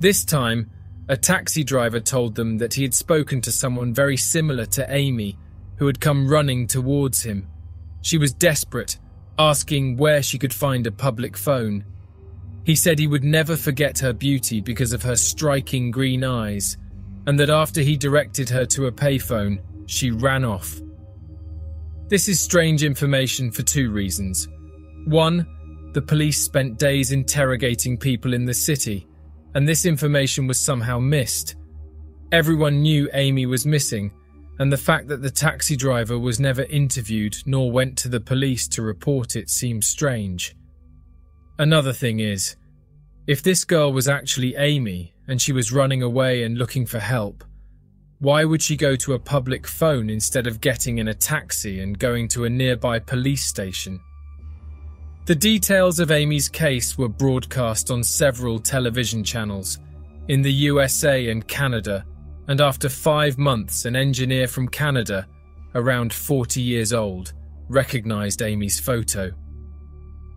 This 0.00 0.24
time, 0.24 0.70
a 1.08 1.16
taxi 1.16 1.64
driver 1.64 2.00
told 2.00 2.34
them 2.34 2.58
that 2.58 2.74
he 2.74 2.82
had 2.82 2.94
spoken 2.94 3.40
to 3.42 3.52
someone 3.52 3.94
very 3.94 4.16
similar 4.16 4.66
to 4.66 4.92
Amy, 4.92 5.38
who 5.76 5.86
had 5.86 6.00
come 6.00 6.28
running 6.28 6.66
towards 6.66 7.22
him 7.22 7.48
she 8.00 8.18
was 8.18 8.32
desperate, 8.32 8.98
asking 9.38 9.96
where 9.96 10.22
she 10.22 10.38
could 10.38 10.54
find 10.54 10.86
a 10.86 10.92
public 10.92 11.36
phone. 11.36 11.84
He 12.64 12.74
said 12.74 12.98
he 12.98 13.06
would 13.06 13.24
never 13.24 13.56
forget 13.56 13.98
her 13.98 14.12
beauty 14.12 14.60
because 14.60 14.92
of 14.92 15.02
her 15.02 15.16
striking 15.16 15.90
green 15.90 16.24
eyes, 16.24 16.76
and 17.26 17.38
that 17.38 17.50
after 17.50 17.80
he 17.80 17.96
directed 17.96 18.48
her 18.50 18.64
to 18.66 18.86
a 18.86 18.92
payphone, 18.92 19.60
she 19.86 20.10
ran 20.10 20.44
off. 20.44 20.80
This 22.08 22.26
is 22.26 22.40
strange 22.40 22.84
information 22.84 23.50
for 23.50 23.62
two 23.62 23.90
reasons. 23.90 24.48
One, 25.04 25.90
the 25.92 26.00
police 26.00 26.42
spent 26.42 26.78
days 26.78 27.12
interrogating 27.12 27.98
people 27.98 28.32
in 28.32 28.46
the 28.46 28.54
city, 28.54 29.06
and 29.54 29.68
this 29.68 29.84
information 29.84 30.46
was 30.46 30.58
somehow 30.58 30.98
missed. 30.98 31.56
Everyone 32.32 32.80
knew 32.80 33.10
Amy 33.12 33.44
was 33.44 33.66
missing, 33.66 34.10
and 34.58 34.72
the 34.72 34.78
fact 34.78 35.08
that 35.08 35.20
the 35.20 35.30
taxi 35.30 35.76
driver 35.76 36.18
was 36.18 36.40
never 36.40 36.62
interviewed 36.64 37.36
nor 37.44 37.70
went 37.70 37.98
to 37.98 38.08
the 38.08 38.20
police 38.20 38.66
to 38.68 38.80
report 38.80 39.36
it 39.36 39.50
seems 39.50 39.86
strange. 39.86 40.56
Another 41.58 41.92
thing 41.92 42.20
is, 42.20 42.56
if 43.26 43.42
this 43.42 43.64
girl 43.64 43.92
was 43.92 44.08
actually 44.08 44.56
Amy 44.56 45.12
and 45.26 45.42
she 45.42 45.52
was 45.52 45.72
running 45.72 46.02
away 46.02 46.42
and 46.42 46.56
looking 46.56 46.86
for 46.86 47.00
help, 47.00 47.44
why 48.20 48.44
would 48.44 48.62
she 48.62 48.76
go 48.76 48.96
to 48.96 49.14
a 49.14 49.18
public 49.18 49.66
phone 49.66 50.10
instead 50.10 50.46
of 50.46 50.60
getting 50.60 50.98
in 50.98 51.08
a 51.08 51.14
taxi 51.14 51.80
and 51.80 51.98
going 51.98 52.28
to 52.28 52.44
a 52.44 52.50
nearby 52.50 52.98
police 52.98 53.44
station? 53.44 54.00
The 55.26 55.34
details 55.34 56.00
of 56.00 56.10
Amy's 56.10 56.48
case 56.48 56.96
were 56.96 57.08
broadcast 57.08 57.90
on 57.90 58.02
several 58.02 58.58
television 58.58 59.22
channels 59.22 59.78
in 60.28 60.42
the 60.42 60.52
USA 60.52 61.28
and 61.30 61.46
Canada 61.46 62.04
and 62.48 62.62
after 62.62 62.88
five 62.88 63.36
months, 63.36 63.84
an 63.84 63.94
engineer 63.94 64.48
from 64.48 64.68
Canada, 64.68 65.26
around 65.74 66.12
40 66.12 66.62
years 66.62 66.94
old, 66.94 67.34
recognized 67.68 68.40
Amy's 68.40 68.80
photo. 68.80 69.30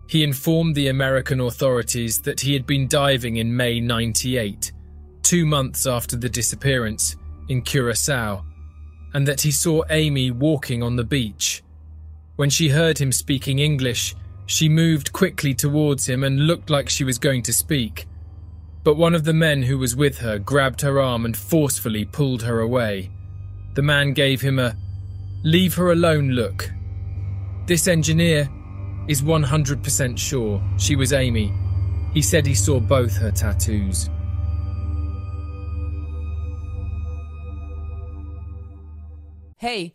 He 0.08 0.22
informed 0.22 0.74
the 0.74 0.88
American 0.88 1.40
authorities 1.40 2.20
that 2.20 2.38
he 2.38 2.52
had 2.52 2.66
been 2.66 2.86
diving 2.86 3.38
in 3.38 3.56
May 3.56 3.80
98, 3.80 4.72
two 5.22 5.46
months 5.46 5.86
after 5.86 6.16
the 6.16 6.28
disappearance, 6.28 7.16
in 7.52 7.62
Curacao, 7.62 8.44
and 9.14 9.28
that 9.28 9.42
he 9.42 9.52
saw 9.52 9.82
Amy 9.90 10.32
walking 10.32 10.82
on 10.82 10.96
the 10.96 11.04
beach. 11.04 11.62
When 12.34 12.50
she 12.50 12.70
heard 12.70 12.98
him 12.98 13.12
speaking 13.12 13.60
English, 13.60 14.16
she 14.46 14.68
moved 14.68 15.12
quickly 15.12 15.54
towards 15.54 16.08
him 16.08 16.24
and 16.24 16.48
looked 16.48 16.70
like 16.70 16.88
she 16.88 17.04
was 17.04 17.18
going 17.18 17.42
to 17.44 17.52
speak 17.52 18.08
but 18.84 18.96
one 18.96 19.14
of 19.14 19.24
the 19.24 19.32
men 19.32 19.62
who 19.62 19.78
was 19.78 19.94
with 19.94 20.18
her 20.18 20.38
grabbed 20.38 20.80
her 20.80 21.00
arm 21.00 21.24
and 21.24 21.36
forcefully 21.36 22.04
pulled 22.04 22.42
her 22.42 22.60
away. 22.60 23.10
The 23.74 23.82
man 23.82 24.12
gave 24.12 24.40
him 24.40 24.58
a 24.58 24.76
leave 25.44 25.74
her 25.74 25.92
alone 25.92 26.30
look. 26.30 26.70
This 27.66 27.86
engineer 27.86 28.48
is 29.08 29.22
100% 29.22 30.18
sure 30.18 30.62
she 30.78 30.96
was 30.96 31.12
Amy. 31.12 31.52
He 32.12 32.22
said 32.22 32.44
he 32.44 32.54
saw 32.54 32.80
both 32.80 33.16
her 33.16 33.30
tattoos. 33.30 34.10
Hey, 39.62 39.94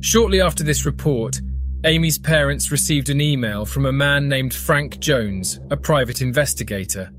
Shortly 0.00 0.40
after 0.40 0.64
this 0.64 0.86
report, 0.86 1.40
Amy's 1.84 2.18
parents 2.18 2.72
received 2.72 3.10
an 3.10 3.20
email 3.20 3.66
from 3.66 3.84
a 3.84 3.92
man 3.92 4.30
named 4.30 4.54
Frank 4.54 4.98
Jones, 4.98 5.60
a 5.70 5.76
private 5.76 6.22
investigator. 6.22 7.12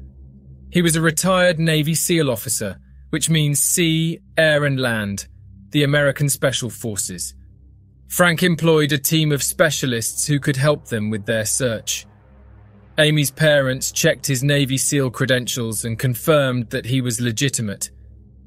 He 0.71 0.81
was 0.81 0.95
a 0.95 1.01
retired 1.01 1.59
Navy 1.59 1.93
SEAL 1.93 2.31
officer, 2.31 2.77
which 3.11 3.29
means 3.29 3.61
sea, 3.61 4.19
air, 4.35 4.65
and 4.65 4.79
land, 4.79 5.27
the 5.69 5.83
American 5.83 6.27
Special 6.27 6.71
Forces. 6.71 7.35
Frank 8.07 8.41
employed 8.41 8.91
a 8.91 8.97
team 8.97 9.31
of 9.31 9.43
specialists 9.43 10.25
who 10.25 10.39
could 10.39 10.57
help 10.57 10.87
them 10.87 11.11
with 11.11 11.25
their 11.27 11.45
search. 11.45 12.07
Amy's 12.97 13.31
parents 13.31 13.91
checked 13.91 14.25
his 14.25 14.43
Navy 14.43 14.77
SEAL 14.77 15.11
credentials 15.11 15.85
and 15.85 15.99
confirmed 15.99 16.71
that 16.71 16.87
he 16.87 16.99
was 16.99 17.21
legitimate 17.21 17.91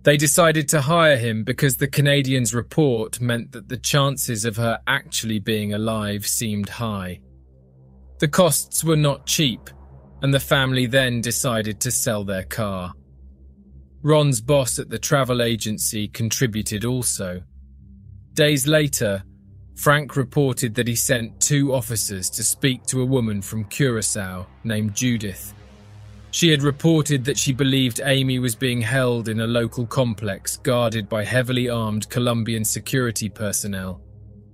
they 0.05 0.19
decided 0.19 0.69
to 0.69 0.83
hire 0.83 1.17
him 1.17 1.45
because 1.45 1.79
the 1.79 1.89
Canadian's 1.89 2.55
report 2.55 3.21
meant 3.21 3.53
that 3.53 3.69
the 3.69 3.79
chances 3.79 4.45
of 4.45 4.57
her 4.57 4.79
actually 4.87 5.39
being 5.39 5.73
alive 5.73 6.27
seemed 6.27 6.69
high. 6.69 7.21
The 8.21 8.29
costs 8.29 8.85
were 8.85 8.97
not 8.97 9.27
cheap, 9.27 9.71
and 10.23 10.33
the 10.33 10.41
family 10.41 10.85
then 10.87 11.23
decided 11.23 11.81
to 11.81 11.91
sell 11.91 12.23
their 12.23 12.45
car. 12.45 12.93
Ron's 14.03 14.43
boss 14.43 14.79
at 14.79 14.91
the 14.91 14.99
travel 14.99 15.41
agency 15.41 16.07
contributed 16.09 16.85
also. 16.85 17.43
Days 18.35 18.67
later, 18.67 19.25
Frank 19.75 20.17
reported 20.17 20.75
that 20.75 20.87
he 20.87 20.95
sent 20.95 21.41
two 21.41 21.75
officers 21.75 22.29
to 22.31 22.45
speak 22.45 22.85
to 22.85 23.01
a 23.01 23.07
woman 23.07 23.41
from 23.41 23.65
Curacao 23.65 24.47
named 24.65 24.95
Judith. 24.95 25.55
She 26.35 26.51
had 26.51 26.65
reported 26.65 27.25
that 27.27 27.39
she 27.39 27.53
believed 27.53 28.01
Amy 28.03 28.41
was 28.41 28.57
being 28.57 28.81
held 28.81 29.29
in 29.29 29.39
a 29.39 29.47
local 29.47 29.87
complex 29.87 30.57
guarded 30.57 31.09
by 31.09 31.23
heavily 31.23 31.69
armed 31.69 32.11
Colombian 32.11 32.65
security 32.65 33.29
personnel. 33.29 34.03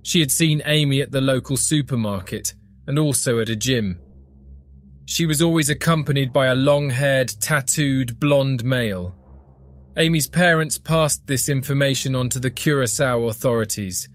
She 0.03 0.19
had 0.19 0.29
seen 0.29 0.61
Amy 0.65 1.01
at 1.01 1.11
the 1.11 1.21
local 1.21 1.57
supermarket 1.57 2.53
and 2.85 2.99
also 2.99 3.39
at 3.39 3.49
a 3.49 3.55
gym. 3.55 3.99
She 5.07 5.25
was 5.25 5.41
always 5.41 5.71
accompanied 5.71 6.31
by 6.31 6.45
a 6.49 6.55
long 6.55 6.91
haired, 6.91 7.29
tattooed, 7.41 8.19
blonde 8.19 8.63
male. 8.63 9.15
Amy's 9.97 10.27
parents 10.27 10.77
passed 10.77 11.25
this 11.25 11.49
information 11.49 12.13
on 12.13 12.29
to 12.29 12.39
the 12.39 12.51
Curacao 12.51 13.23
authorities, 13.23 14.07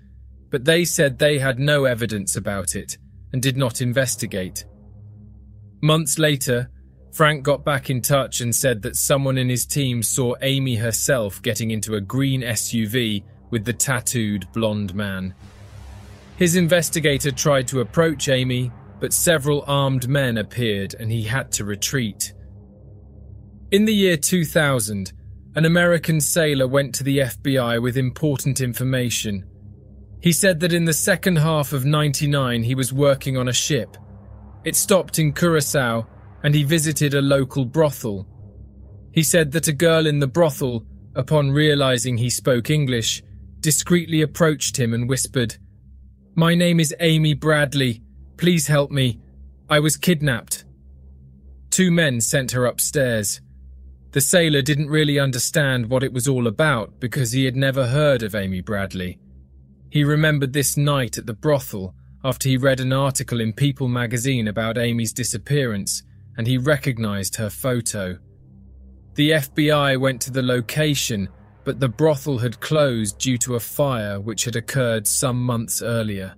but 0.52 0.64
they 0.64 0.84
said 0.84 1.18
they 1.18 1.40
had 1.40 1.58
no 1.58 1.84
evidence 1.84 2.36
about 2.36 2.76
it 2.76 2.96
and 3.32 3.42
did 3.42 3.56
not 3.56 3.80
investigate. 3.80 4.64
Months 5.82 6.16
later, 6.20 6.70
Frank 7.16 7.42
got 7.42 7.64
back 7.64 7.88
in 7.88 8.02
touch 8.02 8.42
and 8.42 8.54
said 8.54 8.82
that 8.82 8.94
someone 8.94 9.38
in 9.38 9.48
his 9.48 9.64
team 9.64 10.02
saw 10.02 10.34
Amy 10.42 10.76
herself 10.76 11.40
getting 11.40 11.70
into 11.70 11.94
a 11.94 12.00
green 12.02 12.42
SUV 12.42 13.24
with 13.48 13.64
the 13.64 13.72
tattooed 13.72 14.46
blonde 14.52 14.94
man. 14.94 15.34
His 16.36 16.56
investigator 16.56 17.30
tried 17.30 17.68
to 17.68 17.80
approach 17.80 18.28
Amy, 18.28 18.70
but 19.00 19.14
several 19.14 19.64
armed 19.66 20.06
men 20.10 20.36
appeared 20.36 20.94
and 21.00 21.10
he 21.10 21.22
had 21.22 21.50
to 21.52 21.64
retreat. 21.64 22.34
In 23.70 23.86
the 23.86 23.94
year 23.94 24.18
2000, 24.18 25.14
an 25.54 25.64
American 25.64 26.20
sailor 26.20 26.68
went 26.68 26.94
to 26.96 27.02
the 27.02 27.20
FBI 27.20 27.80
with 27.80 27.96
important 27.96 28.60
information. 28.60 29.46
He 30.20 30.32
said 30.32 30.60
that 30.60 30.74
in 30.74 30.84
the 30.84 30.92
second 30.92 31.36
half 31.36 31.72
of 31.72 31.86
99 31.86 32.64
he 32.64 32.74
was 32.74 32.92
working 32.92 33.38
on 33.38 33.48
a 33.48 33.54
ship. 33.54 33.96
It 34.64 34.76
stopped 34.76 35.18
in 35.18 35.32
Curacao 35.32 36.06
and 36.46 36.54
he 36.54 36.62
visited 36.62 37.12
a 37.12 37.20
local 37.20 37.64
brothel. 37.64 38.24
He 39.10 39.24
said 39.24 39.50
that 39.50 39.66
a 39.66 39.72
girl 39.72 40.06
in 40.06 40.20
the 40.20 40.28
brothel, 40.28 40.86
upon 41.16 41.50
realizing 41.50 42.16
he 42.16 42.30
spoke 42.30 42.70
English, 42.70 43.20
discreetly 43.58 44.22
approached 44.22 44.76
him 44.78 44.94
and 44.94 45.08
whispered, 45.08 45.56
my 46.36 46.54
name 46.54 46.78
is 46.78 46.94
Amy 47.00 47.34
Bradley. 47.34 48.00
Please 48.36 48.68
help 48.68 48.92
me. 48.92 49.18
I 49.68 49.80
was 49.80 49.96
kidnapped. 49.96 50.64
Two 51.70 51.90
men 51.90 52.20
sent 52.20 52.52
her 52.52 52.64
upstairs. 52.64 53.40
The 54.12 54.20
sailor 54.20 54.62
didn't 54.62 54.88
really 54.88 55.18
understand 55.18 55.90
what 55.90 56.04
it 56.04 56.12
was 56.12 56.28
all 56.28 56.46
about 56.46 57.00
because 57.00 57.32
he 57.32 57.44
had 57.44 57.56
never 57.56 57.88
heard 57.88 58.22
of 58.22 58.36
Amy 58.36 58.60
Bradley. 58.60 59.18
He 59.90 60.04
remembered 60.04 60.52
this 60.52 60.76
night 60.76 61.18
at 61.18 61.26
the 61.26 61.34
brothel 61.34 61.92
after 62.22 62.48
he 62.48 62.56
read 62.56 62.78
an 62.78 62.92
article 62.92 63.40
in 63.40 63.52
People 63.52 63.88
magazine 63.88 64.46
about 64.46 64.78
Amy's 64.78 65.12
disappearance 65.12 66.04
and 66.36 66.46
he 66.46 66.58
recognized 66.58 67.36
her 67.36 67.50
photo. 67.50 68.18
The 69.14 69.30
FBI 69.30 69.98
went 69.98 70.20
to 70.22 70.30
the 70.30 70.42
location 70.42 71.28
but 71.66 71.80
the 71.80 71.88
brothel 71.88 72.38
had 72.38 72.60
closed 72.60 73.18
due 73.18 73.36
to 73.36 73.56
a 73.56 73.60
fire 73.60 74.20
which 74.20 74.44
had 74.44 74.54
occurred 74.54 75.04
some 75.04 75.42
months 75.42 75.82
earlier. 75.82 76.32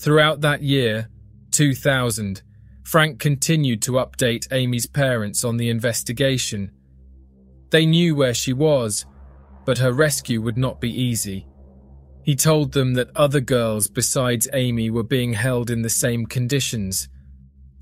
Throughout 0.00 0.40
that 0.40 0.62
year, 0.62 1.10
2000, 1.50 2.42
Frank 2.84 3.20
continued 3.20 3.82
to 3.82 3.92
update 3.92 4.50
Amy's 4.50 4.86
parents 4.86 5.44
on 5.44 5.58
the 5.58 5.68
investigation. 5.68 6.72
They 7.68 7.84
knew 7.84 8.16
where 8.16 8.32
she 8.32 8.54
was, 8.54 9.04
but 9.66 9.76
her 9.76 9.92
rescue 9.92 10.40
would 10.40 10.56
not 10.56 10.80
be 10.80 10.90
easy. 10.90 11.46
He 12.22 12.34
told 12.34 12.72
them 12.72 12.94
that 12.94 13.14
other 13.14 13.40
girls 13.40 13.88
besides 13.88 14.48
Amy 14.54 14.88
were 14.88 15.02
being 15.02 15.34
held 15.34 15.68
in 15.68 15.82
the 15.82 15.90
same 15.90 16.24
conditions. 16.24 17.10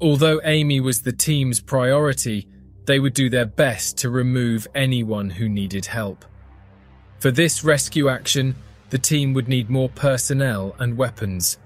Although 0.01 0.41
Amy 0.45 0.81
was 0.81 1.03
the 1.03 1.13
team's 1.13 1.61
priority, 1.61 2.49
they 2.87 3.01
would 3.01 3.15
do 3.15 3.31
their 3.31 3.47
best 3.47 3.97
to 3.99 4.11
remove 4.11 4.69
anyone 4.75 5.31
who 5.31 5.49
needed 5.49 5.87
help. 5.87 6.25
For 7.19 7.31
this 7.31 7.65
rescue 7.65 8.09
action, 8.09 8.55
the 8.91 8.99
team 8.99 9.33
would 9.33 9.49
need 9.49 9.71
more 9.71 9.89
personnel 9.89 10.77
and 10.79 10.99
weapons. 10.99 11.59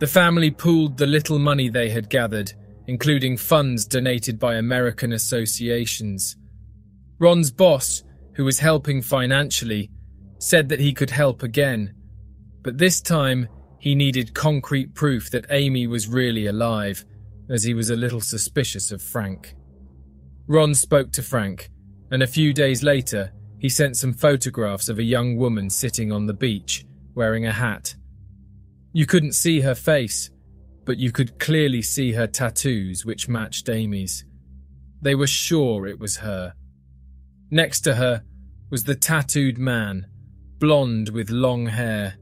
The 0.00 0.06
family 0.06 0.50
pooled 0.50 0.98
the 0.98 1.06
little 1.06 1.38
money 1.38 1.68
they 1.68 1.88
had 1.88 2.10
gathered, 2.10 2.52
including 2.86 3.38
funds 3.38 3.86
donated 3.86 4.38
by 4.38 4.56
American 4.56 5.12
associations. 5.12 6.36
Ron's 7.18 7.50
boss, 7.50 8.04
who 8.34 8.44
was 8.44 8.58
helping 8.58 9.00
financially, 9.00 9.90
said 10.38 10.68
that 10.68 10.80
he 10.80 10.92
could 10.92 11.10
help 11.10 11.42
again, 11.42 11.94
but 12.62 12.76
this 12.76 13.00
time 13.00 13.48
he 13.78 13.94
needed 13.94 14.34
concrete 14.34 14.94
proof 14.94 15.30
that 15.30 15.46
Amy 15.50 15.86
was 15.86 16.06
really 16.06 16.46
alive, 16.46 17.04
as 17.50 17.64
he 17.64 17.74
was 17.74 17.90
a 17.90 17.96
little 17.96 18.20
suspicious 18.20 18.90
of 18.90 19.02
Frank. 19.02 19.54
Ron 20.46 20.74
spoke 20.74 21.12
to 21.12 21.22
Frank, 21.22 21.70
and 22.10 22.22
a 22.22 22.26
few 22.26 22.52
days 22.52 22.82
later, 22.82 23.32
he 23.58 23.68
sent 23.68 23.96
some 23.96 24.12
photographs 24.12 24.88
of 24.88 24.98
a 24.98 25.02
young 25.02 25.36
woman 25.36 25.70
sitting 25.70 26.12
on 26.12 26.26
the 26.26 26.34
beach, 26.34 26.84
wearing 27.14 27.46
a 27.46 27.52
hat. 27.52 27.94
You 28.92 29.06
couldn't 29.06 29.32
see 29.32 29.60
her 29.60 29.74
face, 29.74 30.30
but 30.84 30.98
you 30.98 31.10
could 31.10 31.38
clearly 31.38 31.82
see 31.82 32.12
her 32.12 32.26
tattoos, 32.26 33.04
which 33.04 33.28
matched 33.28 33.68
Amy's. 33.68 34.24
They 35.00 35.14
were 35.14 35.26
sure 35.26 35.86
it 35.86 35.98
was 35.98 36.18
her. 36.18 36.54
Next 37.50 37.80
to 37.82 37.94
her 37.94 38.22
was 38.70 38.84
the 38.84 38.94
tattooed 38.94 39.58
man, 39.58 40.06
blonde 40.58 41.08
with 41.08 41.30
long 41.30 41.66
hair. 41.66 42.16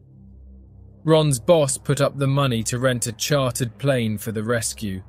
Ron's 1.04 1.40
boss 1.40 1.76
put 1.76 2.00
up 2.00 2.18
the 2.18 2.26
money 2.28 2.62
to 2.64 2.78
rent 2.78 3.06
a 3.06 3.12
chartered 3.12 3.76
plane 3.78 4.18
for 4.18 4.30
the 4.30 4.44
rescue. 4.44 5.02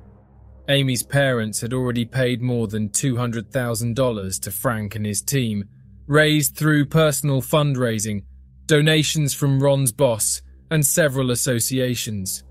Amy's 0.68 1.02
parents 1.02 1.60
had 1.60 1.74
already 1.74 2.06
paid 2.06 2.40
more 2.40 2.66
than 2.66 2.88
$200,000 2.88 4.40
to 4.40 4.50
Frank 4.50 4.94
and 4.94 5.04
his 5.04 5.20
team, 5.20 5.68
raised 6.06 6.56
through 6.56 6.86
personal 6.86 7.42
fundraising, 7.42 8.24
donations 8.66 9.34
from 9.34 9.62
Ron's 9.62 9.92
boss, 9.92 10.40
and 10.70 10.84
several 10.84 11.30
associations. 11.30 12.44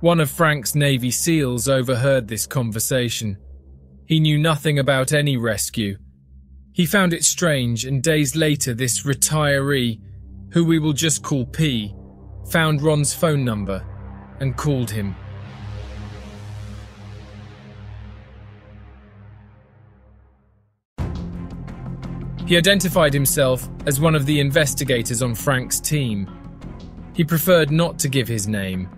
One 0.00 0.20
of 0.20 0.30
Frank's 0.30 0.74
Navy 0.74 1.10
SEALs 1.10 1.68
overheard 1.68 2.28
this 2.28 2.46
conversation. 2.46 3.36
He 4.06 4.20
knew 4.20 4.38
nothing 4.38 4.78
about 4.78 5.12
any 5.12 5.36
rescue. 5.36 5.98
He 6.72 6.86
found 6.86 7.12
it 7.12 7.24
strange, 7.24 7.84
and 7.84 8.02
days 8.02 8.36
later, 8.36 8.72
this 8.72 9.02
retiree, 9.02 10.00
who 10.52 10.64
we 10.64 10.78
will 10.78 10.94
just 10.94 11.22
call 11.22 11.44
P, 11.44 11.94
found 12.50 12.80
Ron's 12.80 13.12
phone 13.12 13.44
number 13.44 13.84
and 14.40 14.56
called 14.56 14.90
him. 14.90 15.14
He 22.48 22.56
identified 22.56 23.12
himself 23.12 23.68
as 23.84 24.00
one 24.00 24.14
of 24.14 24.24
the 24.24 24.40
investigators 24.40 25.20
on 25.20 25.34
Frank's 25.34 25.80
team. 25.80 26.26
He 27.12 27.22
preferred 27.22 27.70
not 27.70 27.98
to 27.98 28.08
give 28.08 28.26
his 28.26 28.48
name 28.48 28.88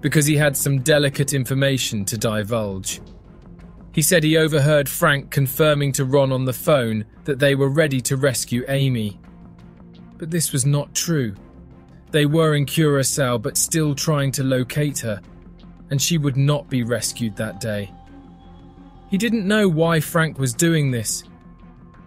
because 0.00 0.26
he 0.26 0.36
had 0.36 0.56
some 0.56 0.78
delicate 0.78 1.34
information 1.34 2.04
to 2.04 2.16
divulge. 2.16 3.00
He 3.92 4.00
said 4.00 4.22
he 4.22 4.36
overheard 4.36 4.88
Frank 4.88 5.32
confirming 5.32 5.90
to 5.94 6.04
Ron 6.04 6.30
on 6.30 6.44
the 6.44 6.52
phone 6.52 7.04
that 7.24 7.40
they 7.40 7.56
were 7.56 7.68
ready 7.68 8.00
to 8.02 8.16
rescue 8.16 8.64
Amy. 8.68 9.18
But 10.16 10.30
this 10.30 10.52
was 10.52 10.64
not 10.64 10.94
true. 10.94 11.34
They 12.12 12.26
were 12.26 12.54
in 12.54 12.64
Curacao 12.64 13.38
but 13.38 13.56
still 13.56 13.92
trying 13.92 14.30
to 14.32 14.44
locate 14.44 15.00
her, 15.00 15.20
and 15.90 16.00
she 16.00 16.16
would 16.16 16.36
not 16.36 16.70
be 16.70 16.84
rescued 16.84 17.34
that 17.38 17.58
day. 17.58 17.92
He 19.10 19.18
didn't 19.18 19.48
know 19.48 19.68
why 19.68 19.98
Frank 19.98 20.38
was 20.38 20.54
doing 20.54 20.92
this, 20.92 21.24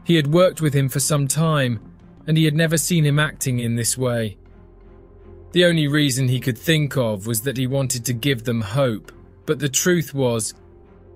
he 0.04 0.16
had 0.16 0.34
worked 0.34 0.62
with 0.62 0.74
him 0.74 0.90
for 0.90 1.00
some 1.00 1.28
time, 1.28 1.80
and 2.28 2.38
he 2.38 2.46
had 2.46 2.56
never 2.56 2.78
seen 2.78 3.06
him 3.06 3.20
acting 3.20 3.60
in 3.60 3.76
this 3.76 3.98
way. 3.98 4.38
The 5.52 5.66
only 5.66 5.88
reason 5.88 6.28
he 6.28 6.40
could 6.40 6.58
think 6.58 6.98
of 6.98 7.28
was 7.28 7.42
that 7.42 7.58
he 7.58 7.68
wanted 7.68 8.06
to 8.06 8.14
give 8.14 8.44
them 8.44 8.62
hope, 8.62 9.12
but 9.46 9.60
the 9.60 9.70
truth 9.70 10.14
was, 10.14 10.54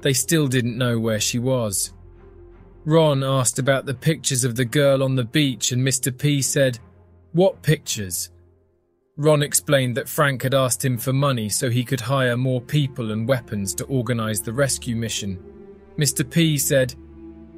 they 0.02 0.13
still 0.13 0.47
didn't 0.47 0.78
know 0.78 1.00
where 1.00 1.19
she 1.19 1.39
was. 1.39 1.91
Ron 2.86 3.23
asked 3.23 3.60
about 3.60 3.86
the 3.86 3.93
pictures 3.93 4.43
of 4.43 4.56
the 4.56 4.63
girl 4.63 5.04
on 5.04 5.15
the 5.15 5.23
beach, 5.23 5.71
and 5.71 5.86
Mr. 5.86 6.15
P 6.15 6.41
said, 6.41 6.80
What 7.34 7.62
pictures? 7.62 8.30
Ron 9.17 9.41
explained 9.41 9.97
that 9.97 10.08
Frank 10.08 10.43
had 10.43 10.54
asked 10.54 10.86
him 10.86 10.97
for 10.97 11.12
money 11.12 11.50
so 11.50 11.69
he 11.69 11.84
could 11.84 12.00
hire 12.00 12.38
more 12.38 12.62
people 12.62 13.12
and 13.12 13.28
weapons 13.28 13.73
to 13.76 13.86
organize 13.86 14.41
the 14.41 14.54
rescue 14.54 14.95
mission. 14.95 15.43
Mr. 15.97 16.30
P 16.30 16.60
said, 16.60 16.93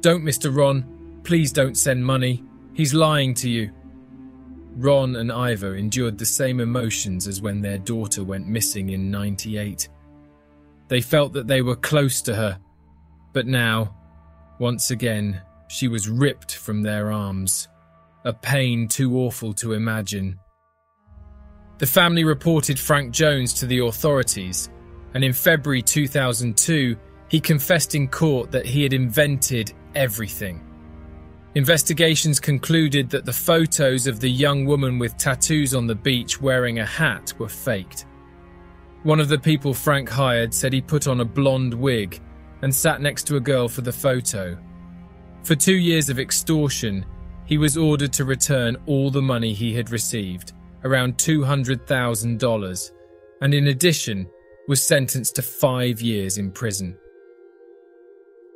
Don't, 0.00 0.24
Mr. 0.24 0.56
Ron, 0.56 0.99
Please 1.22 1.52
don't 1.52 1.76
send 1.76 2.04
money. 2.04 2.44
He's 2.74 2.94
lying 2.94 3.34
to 3.34 3.50
you. 3.50 3.70
Ron 4.76 5.16
and 5.16 5.30
Iva 5.30 5.74
endured 5.74 6.18
the 6.18 6.26
same 6.26 6.60
emotions 6.60 7.26
as 7.26 7.42
when 7.42 7.60
their 7.60 7.78
daughter 7.78 8.24
went 8.24 8.46
missing 8.46 8.90
in 8.90 9.10
98. 9.10 9.88
They 10.88 11.00
felt 11.00 11.32
that 11.34 11.46
they 11.46 11.62
were 11.62 11.76
close 11.76 12.22
to 12.22 12.34
her, 12.34 12.58
but 13.32 13.46
now, 13.46 13.94
once 14.58 14.90
again, 14.90 15.40
she 15.68 15.88
was 15.88 16.08
ripped 16.08 16.56
from 16.56 16.82
their 16.82 17.12
arms, 17.12 17.68
a 18.24 18.32
pain 18.32 18.88
too 18.88 19.16
awful 19.18 19.52
to 19.54 19.72
imagine. 19.72 20.38
The 21.78 21.86
family 21.86 22.24
reported 22.24 22.78
Frank 22.78 23.12
Jones 23.12 23.54
to 23.54 23.66
the 23.66 23.78
authorities, 23.78 24.68
and 25.14 25.24
in 25.24 25.32
February 25.32 25.82
2002, 25.82 26.96
he 27.28 27.40
confessed 27.40 27.94
in 27.94 28.08
court 28.08 28.50
that 28.50 28.66
he 28.66 28.82
had 28.82 28.92
invented 28.92 29.72
everything. 29.94 30.69
Investigations 31.56 32.38
concluded 32.38 33.10
that 33.10 33.24
the 33.24 33.32
photos 33.32 34.06
of 34.06 34.20
the 34.20 34.30
young 34.30 34.66
woman 34.66 35.00
with 35.00 35.16
tattoos 35.16 35.74
on 35.74 35.86
the 35.86 35.94
beach 35.94 36.40
wearing 36.40 36.78
a 36.78 36.86
hat 36.86 37.32
were 37.38 37.48
faked. 37.48 38.06
One 39.02 39.18
of 39.18 39.28
the 39.28 39.38
people 39.38 39.74
Frank 39.74 40.08
hired 40.08 40.54
said 40.54 40.72
he 40.72 40.80
put 40.80 41.08
on 41.08 41.20
a 41.20 41.24
blonde 41.24 41.74
wig 41.74 42.20
and 42.62 42.72
sat 42.72 43.00
next 43.00 43.26
to 43.26 43.36
a 43.36 43.40
girl 43.40 43.68
for 43.68 43.80
the 43.80 43.92
photo. 43.92 44.56
For 45.42 45.56
two 45.56 45.76
years 45.76 46.08
of 46.08 46.20
extortion, 46.20 47.04
he 47.46 47.58
was 47.58 47.76
ordered 47.76 48.12
to 48.12 48.24
return 48.24 48.76
all 48.86 49.10
the 49.10 49.22
money 49.22 49.52
he 49.52 49.74
had 49.74 49.90
received, 49.90 50.52
around 50.84 51.16
$200,000, 51.16 52.92
and 53.40 53.54
in 53.54 53.68
addition, 53.68 54.28
was 54.68 54.86
sentenced 54.86 55.34
to 55.34 55.42
five 55.42 56.00
years 56.00 56.38
in 56.38 56.52
prison. 56.52 56.96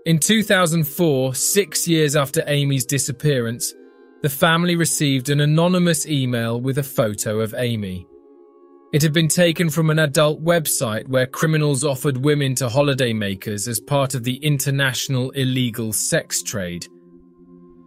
In 0.07 0.19
2004, 0.19 1.35
six 1.35 1.89
years 1.89 2.15
after 2.15 2.45
Amy's 2.47 2.85
disappearance, 2.85 3.73
the 4.21 4.29
family 4.29 4.77
received 4.77 5.31
an 5.31 5.41
anonymous 5.41 6.07
email 6.07 6.61
with 6.61 6.77
a 6.77 6.83
photo 6.83 7.41
of 7.41 7.55
Amy. 7.57 8.07
It 8.93 9.01
had 9.01 9.15
been 9.15 9.29
taken 9.29 9.71
from 9.71 9.89
an 9.89 10.01
adult 10.01 10.45
website 10.45 11.09
where 11.09 11.27
criminals 11.27 11.85
offered 11.85 12.19
women 12.19 12.55
to 12.57 12.67
holidaymakers 12.67 13.67
as 13.67 13.81
part 13.81 14.15
of 14.15 14.25
the 14.25 14.37
international 14.37 15.31
illegal 15.31 15.91
sex 15.91 16.43
trade. 16.43 16.87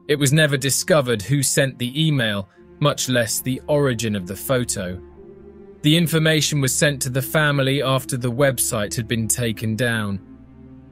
It 0.07 0.17
was 0.17 0.33
never 0.33 0.57
discovered 0.57 1.21
who 1.21 1.43
sent 1.43 1.77
the 1.77 2.07
email, 2.07 2.49
much 2.79 3.09
less 3.09 3.41
the 3.41 3.61
origin 3.67 4.15
of 4.15 4.25
the 4.25 4.35
photo. 4.35 4.99
The 5.83 5.95
information 5.95 6.61
was 6.61 6.73
sent 6.73 6.99
to 7.03 7.11
the 7.11 7.21
family 7.21 7.83
after 7.83 8.17
the 8.17 8.31
website 8.31 8.95
had 8.95 9.07
been 9.07 9.27
taken 9.27 9.75
down. 9.75 10.26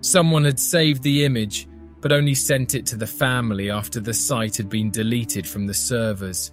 Someone 0.06 0.46
had 0.46 0.60
saved 0.60 1.02
the 1.02 1.26
image, 1.26 1.68
but 2.00 2.12
only 2.12 2.36
sent 2.36 2.76
it 2.76 2.86
to 2.86 2.96
the 2.96 3.08
family 3.08 3.72
after 3.72 4.00
the 4.00 4.14
site 4.14 4.56
had 4.56 4.70
been 4.70 4.92
deleted 4.92 5.48
from 5.48 5.66
the 5.66 5.74
servers. 5.74 6.52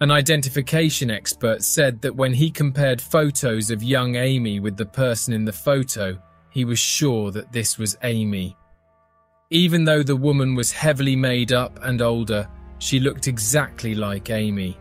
An 0.00 0.10
identification 0.10 1.10
expert 1.10 1.62
said 1.62 2.00
that 2.00 2.16
when 2.16 2.32
he 2.32 2.50
compared 2.50 2.98
photos 2.98 3.70
of 3.70 3.82
young 3.82 4.14
Amy 4.14 4.58
with 4.58 4.78
the 4.78 4.86
person 4.86 5.34
in 5.34 5.44
the 5.44 5.52
photo, 5.52 6.16
he 6.48 6.64
was 6.64 6.78
sure 6.78 7.30
that 7.30 7.52
this 7.52 7.76
was 7.76 7.98
Amy. 8.04 8.56
Even 9.50 9.84
though 9.84 10.02
the 10.02 10.16
woman 10.16 10.54
was 10.54 10.72
heavily 10.72 11.14
made 11.14 11.52
up 11.52 11.78
and 11.82 12.00
older, 12.00 12.48
she 12.78 13.00
looked 13.00 13.28
exactly 13.28 13.94
like 13.94 14.30
Amy. 14.30 14.78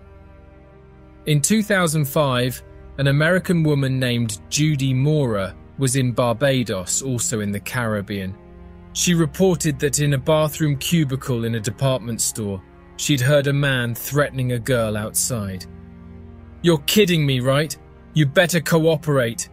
In 1.25 1.41
2005, 1.41 2.63
an 2.99 3.07
American 3.07 3.63
woman 3.63 3.99
named 3.99 4.39
Judy 4.49 4.93
Maurer 4.93 5.53
was 5.77 5.95
in 5.95 6.11
Barbados, 6.11 7.01
also 7.01 7.39
in 7.41 7.51
the 7.51 7.59
Caribbean. 7.59 8.35
She 8.93 9.13
reported 9.13 9.77
that 9.79 9.99
in 9.99 10.13
a 10.13 10.17
bathroom 10.17 10.77
cubicle 10.77 11.43
in 11.43 11.55
a 11.55 11.59
department 11.59 12.21
store, 12.21 12.61
she'd 12.97 13.21
heard 13.21 13.47
a 13.47 13.53
man 13.53 13.93
threatening 13.93 14.53
a 14.53 14.59
girl 14.59 14.95
outside. 14.95 15.65
You're 16.61 16.79
kidding 16.79 17.25
me, 17.25 17.41
right? 17.41 17.75
You 18.13 18.25
better 18.25 18.61
cooperate. 18.61 19.49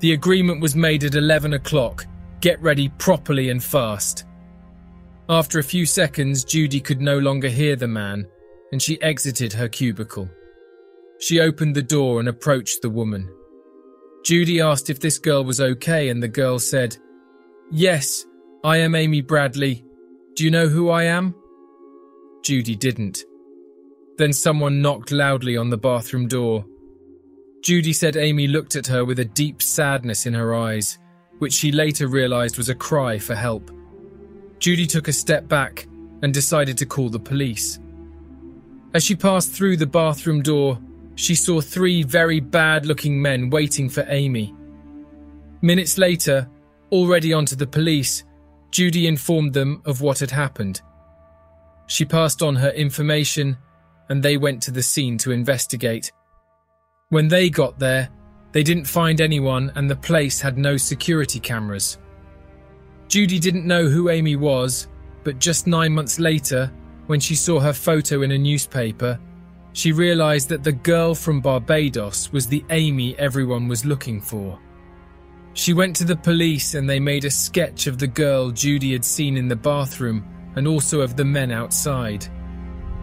The 0.00 0.12
agreement 0.12 0.60
was 0.60 0.76
made 0.76 1.04
at 1.04 1.14
11 1.14 1.54
o'clock. 1.54 2.06
Get 2.40 2.60
ready 2.60 2.90
properly 2.98 3.48
and 3.50 3.62
fast. 3.62 4.26
After 5.28 5.58
a 5.58 5.64
few 5.64 5.86
seconds, 5.86 6.44
Judy 6.44 6.80
could 6.80 7.00
no 7.00 7.18
longer 7.18 7.48
hear 7.48 7.76
the 7.76 7.88
man, 7.88 8.26
and 8.72 8.82
she 8.82 9.00
exited 9.00 9.52
her 9.54 9.68
cubicle. 9.68 10.28
She 11.18 11.40
opened 11.40 11.74
the 11.74 11.82
door 11.82 12.20
and 12.20 12.28
approached 12.28 12.82
the 12.82 12.90
woman. 12.90 13.32
Judy 14.24 14.60
asked 14.60 14.88
if 14.88 15.00
this 15.00 15.18
girl 15.18 15.44
was 15.44 15.60
okay, 15.60 16.08
and 16.08 16.22
the 16.22 16.28
girl 16.28 16.58
said, 16.58 16.96
Yes, 17.70 18.24
I 18.62 18.78
am 18.78 18.94
Amy 18.94 19.20
Bradley. 19.20 19.84
Do 20.34 20.44
you 20.44 20.50
know 20.50 20.68
who 20.68 20.90
I 20.90 21.04
am? 21.04 21.34
Judy 22.44 22.76
didn't. 22.76 23.24
Then 24.18 24.32
someone 24.32 24.82
knocked 24.82 25.10
loudly 25.10 25.56
on 25.56 25.70
the 25.70 25.76
bathroom 25.76 26.28
door. 26.28 26.64
Judy 27.62 27.92
said 27.92 28.16
Amy 28.16 28.46
looked 28.46 28.76
at 28.76 28.86
her 28.86 29.04
with 29.04 29.18
a 29.18 29.24
deep 29.24 29.62
sadness 29.62 30.26
in 30.26 30.34
her 30.34 30.54
eyes, 30.54 30.98
which 31.38 31.52
she 31.52 31.72
later 31.72 32.06
realised 32.06 32.58
was 32.58 32.68
a 32.68 32.74
cry 32.74 33.18
for 33.18 33.34
help. 33.34 33.70
Judy 34.58 34.86
took 34.86 35.08
a 35.08 35.12
step 35.12 35.48
back 35.48 35.86
and 36.22 36.32
decided 36.32 36.78
to 36.78 36.86
call 36.86 37.08
the 37.08 37.18
police. 37.18 37.80
As 38.94 39.02
she 39.02 39.16
passed 39.16 39.52
through 39.52 39.76
the 39.76 39.86
bathroom 39.86 40.42
door, 40.42 40.78
she 41.22 41.36
saw 41.36 41.60
three 41.60 42.02
very 42.02 42.40
bad 42.40 42.84
looking 42.84 43.22
men 43.22 43.48
waiting 43.48 43.88
for 43.88 44.04
Amy. 44.08 44.52
Minutes 45.60 45.96
later, 45.96 46.48
already 46.90 47.32
onto 47.32 47.54
the 47.54 47.66
police, 47.66 48.24
Judy 48.72 49.06
informed 49.06 49.52
them 49.52 49.82
of 49.84 50.00
what 50.00 50.18
had 50.18 50.32
happened. 50.32 50.82
She 51.86 52.04
passed 52.04 52.42
on 52.42 52.56
her 52.56 52.70
information 52.70 53.56
and 54.08 54.20
they 54.20 54.36
went 54.36 54.60
to 54.64 54.72
the 54.72 54.82
scene 54.82 55.16
to 55.18 55.30
investigate. 55.30 56.10
When 57.10 57.28
they 57.28 57.50
got 57.50 57.78
there, 57.78 58.08
they 58.50 58.64
didn't 58.64 58.86
find 58.86 59.20
anyone 59.20 59.70
and 59.76 59.88
the 59.88 59.94
place 59.94 60.40
had 60.40 60.58
no 60.58 60.76
security 60.76 61.38
cameras. 61.38 61.98
Judy 63.06 63.38
didn't 63.38 63.64
know 63.64 63.86
who 63.86 64.10
Amy 64.10 64.34
was, 64.34 64.88
but 65.22 65.38
just 65.38 65.68
nine 65.68 65.92
months 65.92 66.18
later, 66.18 66.72
when 67.06 67.20
she 67.20 67.36
saw 67.36 67.60
her 67.60 67.72
photo 67.72 68.22
in 68.22 68.32
a 68.32 68.38
newspaper, 68.38 69.20
she 69.72 69.92
realised 69.92 70.48
that 70.48 70.62
the 70.62 70.72
girl 70.72 71.14
from 71.14 71.40
Barbados 71.40 72.30
was 72.32 72.46
the 72.46 72.64
Amy 72.70 73.18
everyone 73.18 73.68
was 73.68 73.84
looking 73.84 74.20
for. 74.20 74.58
She 75.54 75.72
went 75.72 75.96
to 75.96 76.04
the 76.04 76.16
police 76.16 76.74
and 76.74 76.88
they 76.88 77.00
made 77.00 77.24
a 77.24 77.30
sketch 77.30 77.86
of 77.86 77.98
the 77.98 78.06
girl 78.06 78.50
Judy 78.50 78.92
had 78.92 79.04
seen 79.04 79.36
in 79.36 79.48
the 79.48 79.56
bathroom 79.56 80.24
and 80.56 80.66
also 80.66 81.00
of 81.00 81.16
the 81.16 81.24
men 81.24 81.50
outside. 81.50 82.26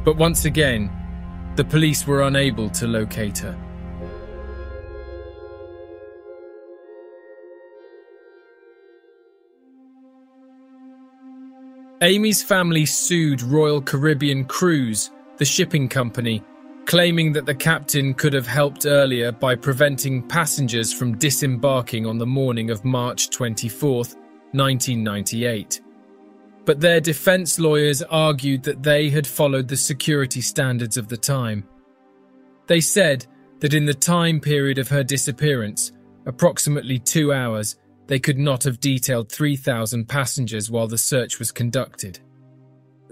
But 0.03 0.17
once 0.17 0.45
again, 0.45 0.91
the 1.55 1.63
police 1.63 2.07
were 2.07 2.23
unable 2.23 2.69
to 2.71 2.87
locate 2.87 3.37
her. 3.39 3.57
Amy's 12.01 12.41
family 12.41 12.85
sued 12.85 13.41
Royal 13.41 13.81
Caribbean 13.81 14.45
Cruise, 14.45 15.11
the 15.37 15.43
shipping 15.43 15.89
company, 15.89 16.41
claiming 16.89 17.31
that 17.33 17.45
the 17.45 17.53
captain 17.53 18.15
could 18.15 18.33
have 18.33 18.47
helped 18.47 18.87
earlier 18.87 19.31
by 19.31 19.53
preventing 19.53 20.27
passengers 20.27 20.91
from 20.91 21.15
disembarking 21.19 22.07
on 22.07 22.17
the 22.17 22.25
morning 22.25 22.71
of 22.71 22.83
March 22.83 23.29
24, 23.29 23.97
1998. 23.97 25.81
But 26.65 26.79
their 26.79 26.99
defense 26.99 27.59
lawyers 27.59 28.01
argued 28.01 28.63
that 28.63 28.81
they 28.81 29.11
had 29.11 29.27
followed 29.27 29.67
the 29.67 29.77
security 29.77 30.41
standards 30.41 30.97
of 30.97 31.09
the 31.09 31.17
time. 31.17 31.63
They 32.65 32.81
said 32.81 33.27
that 33.59 33.75
in 33.75 33.85
the 33.85 33.93
time 33.93 34.39
period 34.39 34.79
of 34.79 34.89
her 34.89 35.03
disappearance, 35.03 35.91
approximately 36.25 36.97
two 36.97 37.31
hours, 37.31 37.75
they 38.07 38.17
could 38.17 38.39
not 38.39 38.63
have 38.63 38.79
detailed 38.79 39.31
3,000 39.31 40.09
passengers 40.09 40.71
while 40.71 40.87
the 40.87 40.97
search 40.97 41.37
was 41.37 41.51
conducted. 41.51 42.19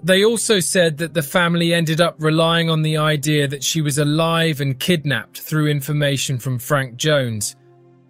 They 0.02 0.24
also 0.24 0.60
said 0.60 0.98
that 0.98 1.14
the 1.14 1.22
family 1.22 1.74
ended 1.74 2.00
up 2.00 2.16
relying 2.18 2.70
on 2.70 2.82
the 2.82 2.96
idea 2.96 3.48
that 3.48 3.64
she 3.64 3.80
was 3.80 3.98
alive 3.98 4.60
and 4.60 4.78
kidnapped 4.78 5.40
through 5.40 5.68
information 5.68 6.38
from 6.38 6.58
Frank 6.58 6.96
Jones, 6.96 7.56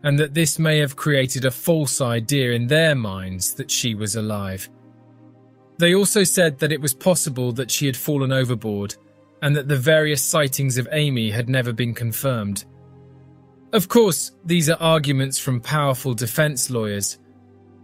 and 0.03 0.18
that 0.18 0.35
this 0.35 0.59
may 0.59 0.79
have 0.79 0.96
created 0.96 1.44
a 1.44 1.51
false 1.51 2.01
idea 2.01 2.53
in 2.53 2.66
their 2.66 2.94
minds 2.94 3.55
that 3.55 3.70
she 3.70 3.94
was 3.94 4.16
alive. 4.16 4.68
They 5.79 5.94
also 5.94 6.24
said 6.24 6.59
that 6.59 6.72
it 6.72 6.81
was 6.81 6.92
possible 6.92 7.53
that 7.53 7.70
she 7.70 7.87
had 7.87 7.96
fallen 7.96 8.33
overboard, 8.33 8.96
and 9.40 9.57
that 9.57 9.68
the 9.68 9.77
various 9.77 10.22
sightings 10.22 10.77
of 10.77 10.88
Amy 10.92 11.31
had 11.31 11.48
never 11.48 11.72
been 11.72 11.94
confirmed. 11.94 12.64
Of 13.72 13.88
course, 13.88 14.33
these 14.44 14.68
are 14.68 14.81
arguments 14.81 15.38
from 15.38 15.61
powerful 15.61 16.14
defense 16.14 16.70
lawyers 16.70 17.18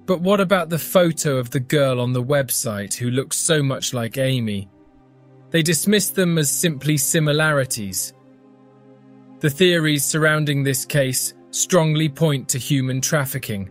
but 0.07 0.21
what 0.21 0.41
about 0.41 0.69
the 0.69 0.79
photo 0.79 1.37
of 1.37 1.51
the 1.51 1.61
girl 1.61 2.01
on 2.01 2.13
the 2.13 2.23
website 2.23 2.95
who 2.95 3.11
looks 3.11 3.37
so 3.37 3.63
much 3.63 3.95
like 3.95 4.19
Amy? 4.19 4.69
They 5.51 5.63
dismiss 5.63 6.11
them 6.11 6.37
as 6.37 6.51
simply 6.51 6.97
similarities. 6.97 8.13
The 9.41 9.51
theories 9.51 10.05
surrounding 10.05 10.63
this 10.63 10.85
case 10.85 11.35
strongly 11.51 12.09
point 12.09 12.49
to 12.51 12.59
human 12.59 13.01
trafficking. 13.01 13.71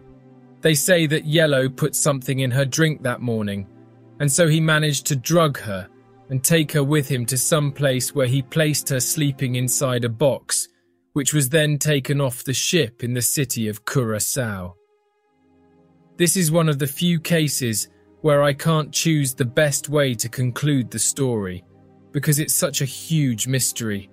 They 0.61 0.73
say 0.73 1.05
that 1.07 1.25
Yellow 1.25 1.67
put 1.69 1.95
something 1.95 2.39
in 2.39 2.51
her 2.51 2.65
drink 2.65 3.03
that 3.03 3.21
morning, 3.21 3.67
and 4.19 4.31
so 4.31 4.47
he 4.47 4.61
managed 4.61 5.05
to 5.07 5.15
drug 5.15 5.59
her 5.59 5.89
and 6.29 6.43
take 6.43 6.71
her 6.71 6.83
with 6.83 7.09
him 7.09 7.25
to 7.25 7.37
some 7.37 7.71
place 7.71 8.15
where 8.15 8.27
he 8.27 8.41
placed 8.41 8.89
her 8.89 8.99
sleeping 8.99 9.55
inside 9.55 10.05
a 10.05 10.09
box, 10.09 10.69
which 11.11 11.33
was 11.33 11.49
then 11.49 11.77
taken 11.77 12.21
off 12.21 12.43
the 12.43 12.53
ship 12.53 13.03
in 13.03 13.13
the 13.13 13.21
city 13.21 13.67
of 13.67 13.85
Curacao. 13.85 14.75
This 16.15 16.37
is 16.37 16.51
one 16.51 16.69
of 16.69 16.77
the 16.77 16.85
few 16.85 17.19
cases 17.19 17.89
where 18.21 18.43
I 18.43 18.53
can't 18.53 18.91
choose 18.91 19.33
the 19.33 19.45
best 19.45 19.89
way 19.89 20.13
to 20.13 20.29
conclude 20.29 20.91
the 20.91 20.99
story 20.99 21.63
because 22.11 22.37
it's 22.37 22.53
such 22.53 22.81
a 22.81 22.85
huge 22.85 23.47
mystery. 23.47 24.11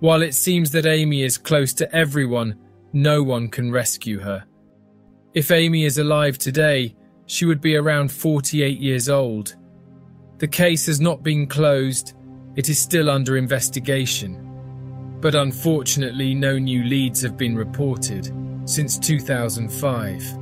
While 0.00 0.22
it 0.22 0.34
seems 0.34 0.70
that 0.70 0.86
Amy 0.86 1.22
is 1.22 1.36
close 1.36 1.74
to 1.74 1.94
everyone, 1.94 2.58
no 2.94 3.22
one 3.22 3.48
can 3.48 3.70
rescue 3.70 4.18
her. 4.20 4.44
If 5.34 5.50
Amy 5.50 5.84
is 5.84 5.98
alive 5.98 6.38
today, 6.38 6.96
she 7.26 7.44
would 7.44 7.60
be 7.60 7.76
around 7.76 8.10
48 8.10 8.80
years 8.80 9.10
old. 9.10 9.56
The 10.38 10.48
case 10.48 10.86
has 10.86 11.00
not 11.00 11.22
been 11.22 11.46
closed, 11.46 12.14
it 12.56 12.70
is 12.70 12.78
still 12.78 13.10
under 13.10 13.36
investigation. 13.36 14.48
But 15.20 15.34
unfortunately, 15.34 16.34
no 16.34 16.58
new 16.58 16.82
leads 16.84 17.20
have 17.22 17.36
been 17.36 17.54
reported 17.54 18.32
since 18.64 18.98
2005. 18.98 20.41